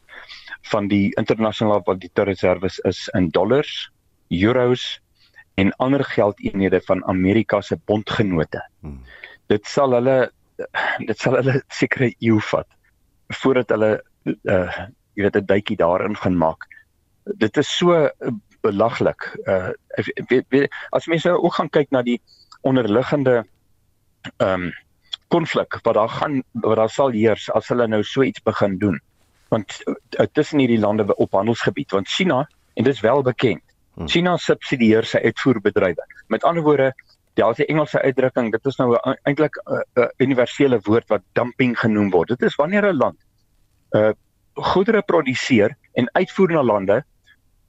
[0.72, 3.92] van die internasionale valuta reserve is in dollars,
[4.34, 4.86] euros
[5.62, 8.64] en ander geldeenhede van Amerika se bondgenote.
[8.82, 9.04] Hmm.
[9.48, 10.32] Dit sal hulle
[11.10, 12.68] dit sal hulle sekere eeu vat
[13.42, 13.92] voordat hulle
[14.26, 14.86] uh
[15.16, 16.66] jy weet 'n duitjie daarin gaan maak.
[17.40, 18.10] Dit is so
[18.66, 19.28] belaglik.
[19.46, 19.70] Uh
[20.30, 22.20] weet, weet as mense nou ook gaan kyk na die
[22.66, 23.44] onderliggende
[24.38, 24.74] ehm um,
[25.34, 29.00] konflik wat daar gaan wat daar sal heers as hulle nou so iets begin doen.
[29.50, 33.62] Want uh, tussen hierdie lande op handelsgebied, want China en dit is wel bekend.
[33.94, 34.08] Hmm.
[34.08, 36.06] China subsidieer sy uitvoerbedrywe.
[36.28, 36.94] Met ander woorde,
[37.34, 41.80] daar's 'n Engelse uitdrukking, dit is nou eintlik 'n uh, uh, universele woord wat dumping
[41.80, 42.28] genoem word.
[42.28, 43.18] Dit is wanneer 'n land
[43.92, 44.12] uh
[44.56, 47.04] goedere produseer en uitvoer na lande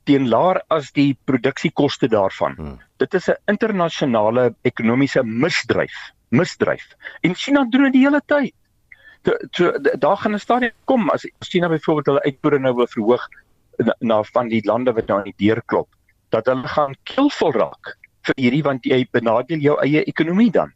[0.07, 2.55] teen laer as die produksiekoste daarvan.
[2.59, 2.77] Hmm.
[3.03, 5.97] Dit is 'n internasionale ekonomiese misdryf,
[6.31, 6.87] misdryf.
[7.23, 8.55] En China doen dit die hele tyd.
[9.51, 13.29] So daar gaan 'n stadium kom as China byvoorbeeld hulle uitvoere nou wil verhoog
[13.79, 15.89] na, na van die lande wat nou aan die deur klop,
[16.29, 20.73] dat hulle gaan keelvol raak vir hierdie want jy benadeel jou eie ekonomie dan.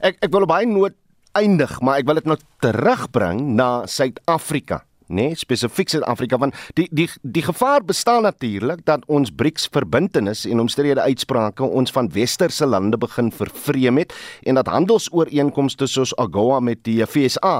[0.00, 0.94] Ek ek wil op baie noot
[1.32, 6.86] eindig, maar ek wil dit nou terugbring na Suid-Afrika nê nee, spesifiek Suid-Afrika want die
[6.94, 12.66] die die gevaar bestaan natuurlik dat ons BRICS verbintenis en omstrede uitsprake ons van westerse
[12.66, 14.14] lande begin vervreem het
[14.46, 17.56] en dat handelsooreenkomste soos AGOA met die FSA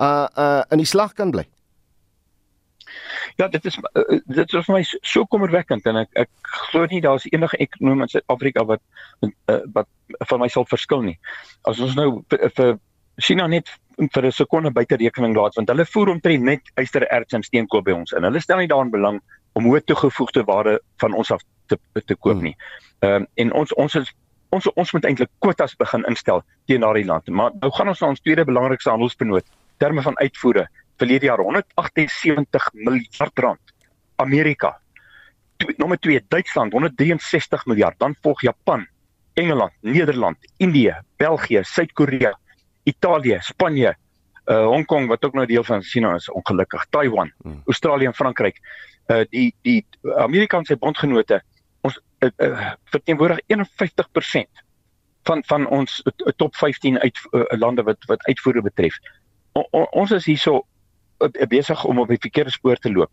[0.00, 1.44] uh uh in die slag kan bly.
[3.36, 6.30] Ja, dit is uh, dit is vir my so kommerwekkend en ek ek
[6.70, 8.82] glo nie daar's enige ekonom in Suid-Afrika wat
[9.50, 9.88] uh, wat
[10.30, 11.16] van my sal verskil nie.
[11.68, 12.78] As ons nou vir
[13.16, 17.42] China net vir 'n sekonde buite rekening laat want hulle voer omtrent net ystererts en
[17.42, 18.24] steenkool by ons in.
[18.24, 19.20] Hulle stel nie daaraan belang
[19.54, 22.56] om hoë toegevoegde waarde van ons af te te koop nie.
[23.00, 24.12] Ehm um, en ons ons is
[24.50, 27.28] ons ons moet eintlik kwotas begin instel teen daardie land.
[27.28, 29.46] Maar nou gaan ons na ons tweede belangrikste handelsbenoot
[29.78, 33.74] terme van uitvoere verlede jaar 178 miljard rand.
[34.16, 34.78] Amerika.
[35.76, 38.86] Nommer 2 Duitsland 163 miljard, dan volg Japan,
[39.34, 42.34] Engeland, Nederland, Indië, België, Suid-Korea,
[42.84, 43.94] Italië, Spanje,
[44.44, 47.62] uh Hong Kong wat ook nou deel van China is, ongelukkig, Taiwan, hmm.
[47.66, 48.60] Australië en Frankryk.
[49.06, 51.42] Uh die die Amerikaanse bondgenote
[51.80, 54.62] ons uh, uh, verteenwoordig 51%
[55.24, 58.96] van van ons uh, top 15 uit uh, lande wat wat uitvoere betref.
[59.52, 60.64] O, o, ons is hierso
[61.20, 63.12] uh, besig om op die verkeerde spoor te loop.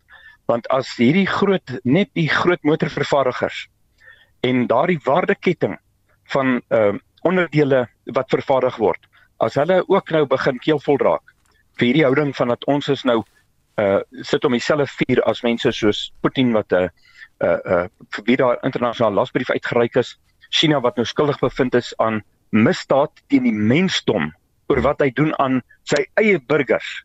[0.50, 3.66] Want as hierdie groot net die groot motorvervaardigers
[4.40, 5.78] en daardie waardeketting
[6.34, 7.84] van ehm uh, onderdele
[8.16, 9.04] wat vervaardig word
[9.42, 11.34] as hulle ook nou begin keelvol raak
[11.78, 13.22] vir hierdie houding van dat ons is nou
[13.80, 16.88] uh sit om dieselfde vuur as mense soos Putin wat 'n uh,
[17.40, 20.18] uh uh vir wie daar internasionale lasbrief uitgereik is
[20.50, 24.32] China wat nou skuldig bevind is aan misdaad teen die mensdom
[24.68, 27.04] oor wat hy doen aan sy eie burgers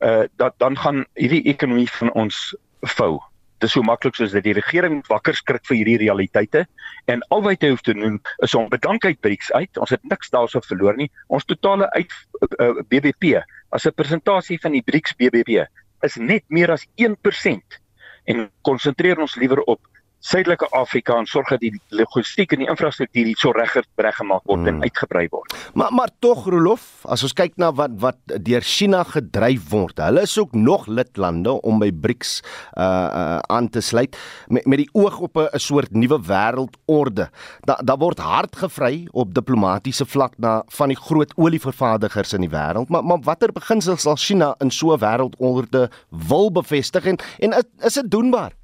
[0.00, 2.54] uh dat dan gaan hierdie ekonomie van ons
[2.96, 3.18] vou
[3.62, 6.64] Dit is so maklik soos dat die regering wakker skrik vir hierdie realiteite
[7.12, 9.78] en al wat hy hoef te doen is om bedankheid BRICS uit.
[9.78, 11.06] Ons het niks daarso verloor nie.
[11.30, 13.36] Ons totale uit uh, eh, eh, BBP
[13.70, 15.62] as 'n persentasie van die BRICS BBP
[16.02, 17.78] is net meer as 1%
[18.26, 19.78] en konsentreer ons liewer op
[20.22, 24.60] Suidelike Afrika en sorg dat die logistiek en die infrastruktuur hier so reg reggemaak word
[24.62, 24.68] hmm.
[24.70, 25.54] en uitgebrei word.
[25.74, 30.22] Maar maar tog Rolof, as ons kyk na wat wat deur China gedryf word, hulle
[30.22, 34.16] is ook nog lidlande om by BRICS uh, uh aan te sluit
[34.46, 37.28] met met die oog op 'n soort nuwe wêreldorde.
[37.66, 42.54] Daar daar word hard gevry op diplomatisiese vlak na van die groot olievervaardigers in die
[42.54, 47.64] wêreld, maar maar watter beginsels sal China in so 'n wêreldorde wil bevestig en en
[47.82, 48.61] is dit doenbaar?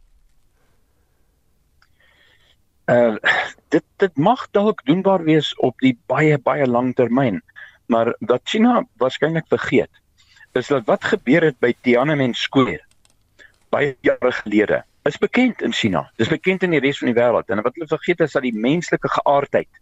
[2.88, 3.16] Uh
[3.68, 7.42] dit dit mag dalk doenbaar wees op die baie baie lang termyn
[7.86, 9.90] maar wat China waarskynlik vergeet
[10.52, 12.80] is dat wat gebeur het by Tiananmen Square
[13.70, 16.04] baie jare gelede is bekend in China.
[16.20, 18.54] Dis bekend in die res van die wêreld en wat hulle vergeet is dat die
[18.54, 19.80] menslike geaardheid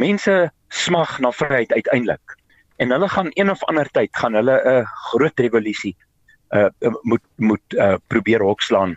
[0.00, 0.34] mense
[0.82, 2.36] smag na vryheid uiteindelik.
[2.80, 5.96] En hulle gaan een of ander tyd gaan hulle 'n groot revolusie
[6.56, 6.68] uh
[7.02, 8.96] moet moet uh probeer hokslaan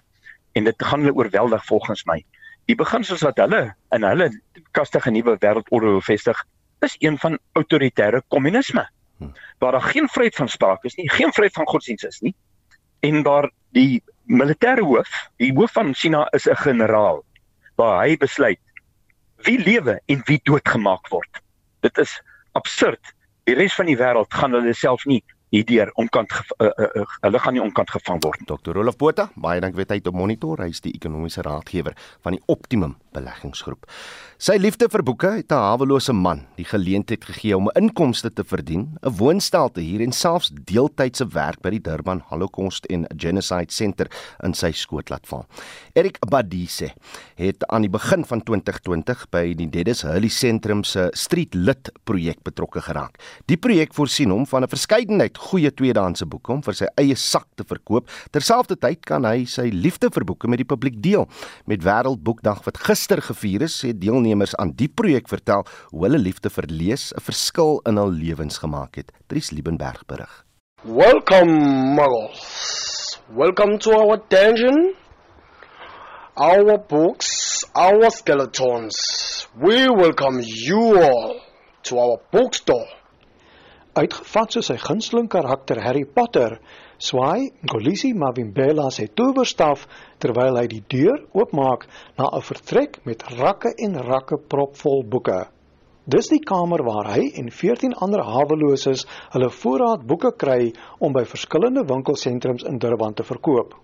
[0.54, 2.24] en dit gaan hulle oorweldig volgens my
[2.70, 3.64] die beginsels wat hulle
[3.96, 4.30] in hulle
[4.78, 6.40] kastige nuwe wêreldorde vestig
[6.88, 8.86] is een van autoritaire kommunisme
[9.18, 9.32] hm.
[9.60, 12.36] waar daar geen vryheid van sprake is nie geen vryheid van godsdienst is nie
[13.04, 15.12] en waar die militêre hoof
[15.42, 17.24] die hoof van China is 'n generaal
[17.76, 18.62] waar hy besluit
[19.44, 21.44] wie lewe en wie doodgemaak word
[21.82, 25.24] dit is absurd die res van die wêreld gaan hulle self nie
[25.54, 28.42] hierdeur omkant uh, uh, uh, hulle gaan nie omkant gevang word.
[28.50, 28.74] Dr.
[28.80, 30.64] Rolf Botha, baie dankie vir tyd om monitor.
[30.64, 33.86] Hy is die ekonomiese raadgewer van die Optimum beleggingsgroep.
[34.44, 38.98] Sy liefde vir boeke het 'n hawelose man die geleentheid gegee om inkomste te verdien,
[39.02, 44.08] 'n woonstel te huur en selfs deeltydse werk by die Durban Holocaust en Genocide Center
[44.44, 45.46] in sy skoot laat val.
[45.94, 46.92] Erik Badise
[47.36, 52.44] het aan die begin van 2020 by die Dennis Hurley Sentrum se Street Lit projek
[52.44, 53.18] betrokke geraak.
[53.46, 57.48] Die projek voorsien hom van 'n verskeidenheid goeie tweedehandse boeke om vir sy eie sak
[57.56, 58.10] te verkoop.
[58.32, 61.28] Terselfdertyd kan hy sy liefde vir boeke met die publiek deel.
[61.66, 66.50] Met Wêreldboekdag wat gister gevier is, het deelnemers aan die projek vertel hoe hulle liefde
[66.50, 69.12] vir lees 'n verskil in hul lewens gemaak het.
[69.28, 70.46] Dries Liebenberg berig.
[70.84, 73.20] Welcome muggles.
[73.30, 74.96] Welcome to our dungeon.
[76.36, 79.48] Our books, our skeletons.
[79.56, 81.42] We welcome you all
[81.84, 82.88] to our bookstore.
[83.94, 86.60] Uitgevat soos sy gunsteling karakter Harry Potter,
[87.04, 89.82] swaai Golisi Mavimbela sy towerstaf
[90.24, 91.84] terwyl hy die deur oopmaak
[92.18, 95.42] na 'n vertrek met rakke en rakke propvol boeke.
[96.06, 101.24] Dis die kamer waar hy en 14 ander haweloses hulle voorraad boeke kry om by
[101.34, 103.76] verskillende winkelsentrums in Durban te verkoop.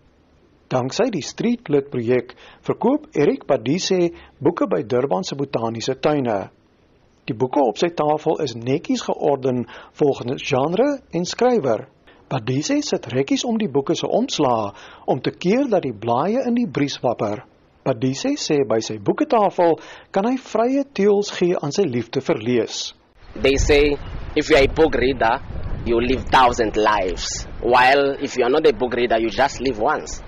[0.69, 2.35] Danksy die Street Lit projek
[2.67, 6.49] verkoop Erik Padise boeke by Durban se botaniese tuine.
[7.25, 11.87] Die boeke op sy tafel is netjies georden volgens genre en skrywer.
[12.29, 14.69] Padise sit rekkies om die boeke se omslae
[15.09, 17.41] om te keer dat die blaaie in die bries wapper.
[17.83, 19.77] Padise sê by sy boeketafel
[20.13, 22.93] kan hy vrye teels gee aan sy liefde vir lees.
[23.33, 23.97] They say
[24.35, 25.41] if you are a book reader,
[25.85, 29.79] you live thousand lives, while if you are not a book reader, you just live
[29.79, 30.21] once.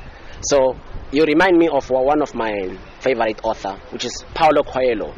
[0.49, 0.75] So
[1.11, 2.53] you remind me of one of my
[2.99, 5.13] favorite author, which is Paulo Coelho.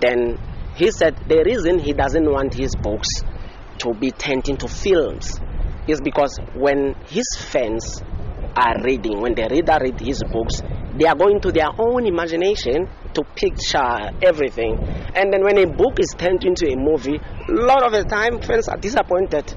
[0.00, 0.38] Then
[0.76, 3.08] He said the reason he doesn't want his books
[3.78, 5.40] to be turned into films
[5.86, 8.02] is because when his fans
[8.56, 10.62] are reading, when the reader read his books,
[10.98, 14.78] They are going to their own imagination to picture everything.
[15.14, 18.40] And then when a book is turned into a movie, a lot of the time
[18.40, 19.52] fans are disappointed.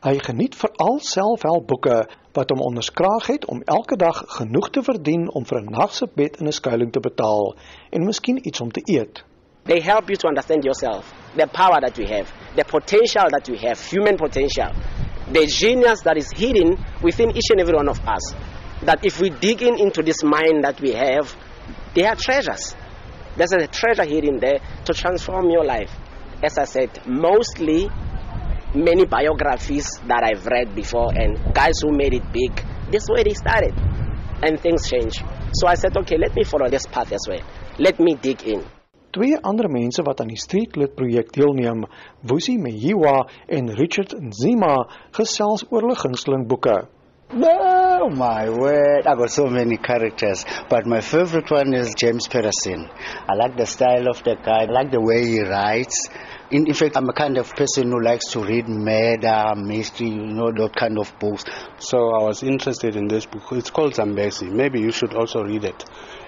[0.00, 1.98] Hy geniet veral selfhelpboeke
[2.38, 6.06] wat hom onderskraag het om elke dag genoeg te verdien om vir 'n nag se
[6.14, 7.56] bed in 'n skuilings te betaal
[7.90, 9.24] en miskien iets om te eet.
[9.64, 13.58] They help you to understand yourself, the power that we have, the potential that we
[13.58, 14.72] have, human potential,
[15.32, 18.34] the genius that is hidden within each and every one of us.
[18.82, 21.34] That if we dig in into this mind that we have,
[21.94, 22.74] they are treasures.
[23.36, 25.90] There's a treasure hidden there to transform your life.
[26.42, 27.88] As I said, mostly
[28.74, 32.52] many biographies that I've read before and guys who made it big,
[32.90, 33.74] this way they started.
[34.40, 35.18] And things change.
[35.52, 37.40] So I said, okay, let me follow this path as well.
[37.78, 38.77] Let me dig in.
[39.18, 41.80] Twee ander mense wat aan die Streetlit projek deelneem,
[42.30, 44.76] Wusi Meyiwa en Richard Nzima,
[45.16, 46.76] gesels oor hulle gunsteling boeke.
[47.32, 49.08] No, my word.
[49.10, 52.86] I got so many characters, but my favorite one is James Patterson.
[53.26, 56.08] I like the style of the guy, I like the way he writes.
[56.50, 60.50] In, fact, I'm a kind of person who likes to read murder, mystery, you know,
[60.50, 61.44] that kind of books.
[61.78, 63.42] So I was interested in this book.
[63.52, 64.50] It's called Zambesi.
[64.50, 65.84] Maybe you should also read it.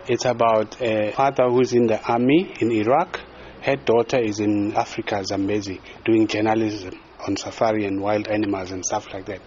[0.08, 3.20] It's about a father who's in the army in Iraq.
[3.62, 9.12] Her daughter is in Africa, Zambezi, doing journalism on safari and wild animals and stuff
[9.12, 9.40] like that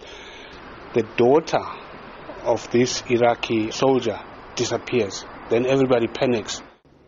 [0.94, 1.58] the daughter
[2.44, 4.20] of this Iraqi soldier
[4.54, 5.24] disappears.
[5.50, 6.62] Then everybody panics.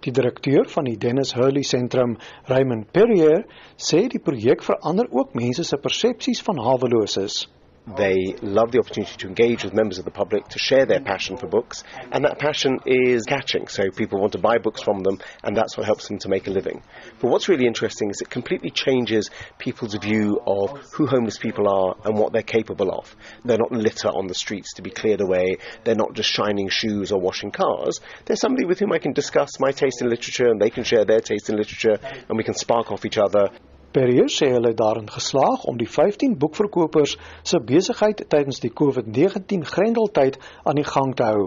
[0.07, 2.13] Die direkteur van die Dennis Hurley Sentrum,
[2.47, 3.43] Raymond Perrier,
[3.75, 7.49] sê die projek verander ook mense se persepsies van haweloses.
[7.87, 11.37] They love the opportunity to engage with members of the public to share their passion
[11.37, 13.69] for books, and that passion is catching.
[13.69, 16.49] So people want to buy books from them, and that's what helps them to make
[16.49, 16.83] a living.
[17.21, 21.95] But what's really interesting is it completely changes people's view of who homeless people are
[22.05, 23.15] and what they're capable of.
[23.45, 27.13] They're not litter on the streets to be cleared away, they're not just shining shoes
[27.13, 28.01] or washing cars.
[28.25, 31.05] They're somebody with whom I can discuss my taste in literature, and they can share
[31.05, 33.49] their taste in literature, and we can spark off each other.
[33.93, 39.67] Perrier sê hulle het daarin geslaag om die 15 boekverkopers se besigheid tydens die COVID-19
[39.75, 41.47] grendeltyd aan die gang te hou.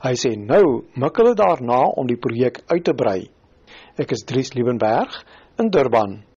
[0.00, 3.20] Hy sê nou mik hulle daarna om die projek uit te brei.
[4.00, 5.22] Ek is Dries Liebenberg
[5.60, 6.29] in Durban.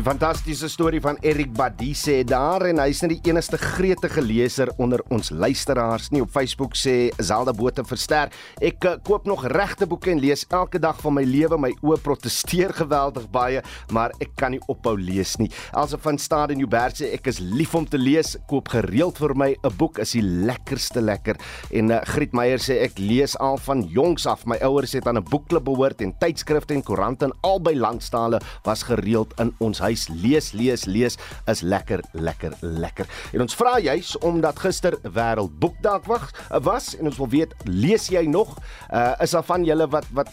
[0.00, 4.70] Die fantastiese storie van Erik Badie sê daar en hy's nie die enigste gretige leser
[4.80, 6.06] onder ons luisteraars.
[6.08, 8.32] Nie op Facebook sê Zelda Botha verster
[8.64, 11.58] ek uh, koop nog regte boeke en lees elke dag van my lewe.
[11.60, 13.60] My oë protesteer geweldig baie
[13.92, 15.50] maar ek kan nie ophou lees nie.
[15.76, 18.38] Also van Stade Newberg sê ek is lief om te lees.
[18.48, 20.00] Koop gereeld vir my 'n boek.
[20.00, 21.36] Is die lekkerste lekker.
[21.76, 24.48] En uh, Griet Meyer sê ek lees al van jongs af.
[24.48, 28.88] My ouers het aan 'n boekklub behoort en tydskrifte en koerante in albei landstale was
[28.88, 31.16] gereeld in ons huis lees lees lees
[31.46, 33.06] is lekker lekker lekker.
[33.32, 36.06] En ons vra juis omdat gister wêreldboekdag
[36.62, 38.56] was en ons wil weet lees jy nog?
[38.92, 40.28] Uh is daar van julle wat wat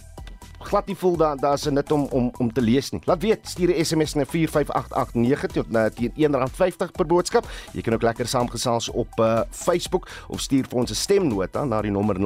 [0.67, 3.01] glad nie voel daar daar's 'n nut om om om te lees nie.
[3.05, 7.47] Laat weet, stuur 'n SMS na 45889 tot na teen R1.50 per boodskap.
[7.71, 11.81] Jy kan ook lekker saamgesels op uh Facebook of stuur vir ons 'n stemnota na
[11.81, 12.25] die nommer 0765366961.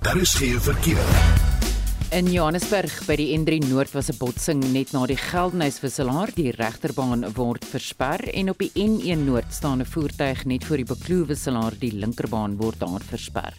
[0.00, 1.53] Daar is geen verkeer.
[2.14, 6.30] In Johannesburg by die N3 Noord was 'n botsing net na die Geldenhuys-wisselaar.
[6.36, 10.86] Die regterbaan word versper en op die N1 Noord staan 'n voertuig net voor die
[10.86, 11.74] Bekloo-wisselaar.
[11.76, 13.52] Die linkerbaan word daar versper.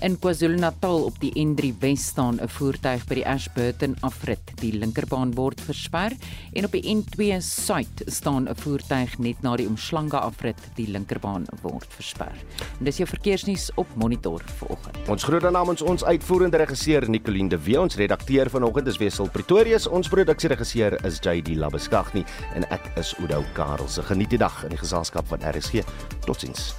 [0.00, 4.40] In KwaZulu-Natal op die N3 Wes staan 'n voertuig by die Ashburton afrit.
[4.60, 6.16] Die linkerbaan word versper
[6.52, 10.56] en op die N2 Suid staan 'n voertuig net na die Umhlanga afrit.
[10.74, 12.32] Die linkerbaan word versper.
[12.78, 15.08] En dis jou verkeersnuus op Monitor vanoggend.
[15.08, 19.28] Ons groet dan namens ons uitvoerende regisseur Nicoline de Wee, ons redakteur vanoggend is Wessel
[19.28, 22.24] Pretorius, ons produksieregisseur is JD Labuskaghni
[22.54, 24.02] en ek is Oudo Karelse.
[24.02, 25.84] Geniet die dag in die geselskap van RSG.
[26.24, 26.74] Totsiens.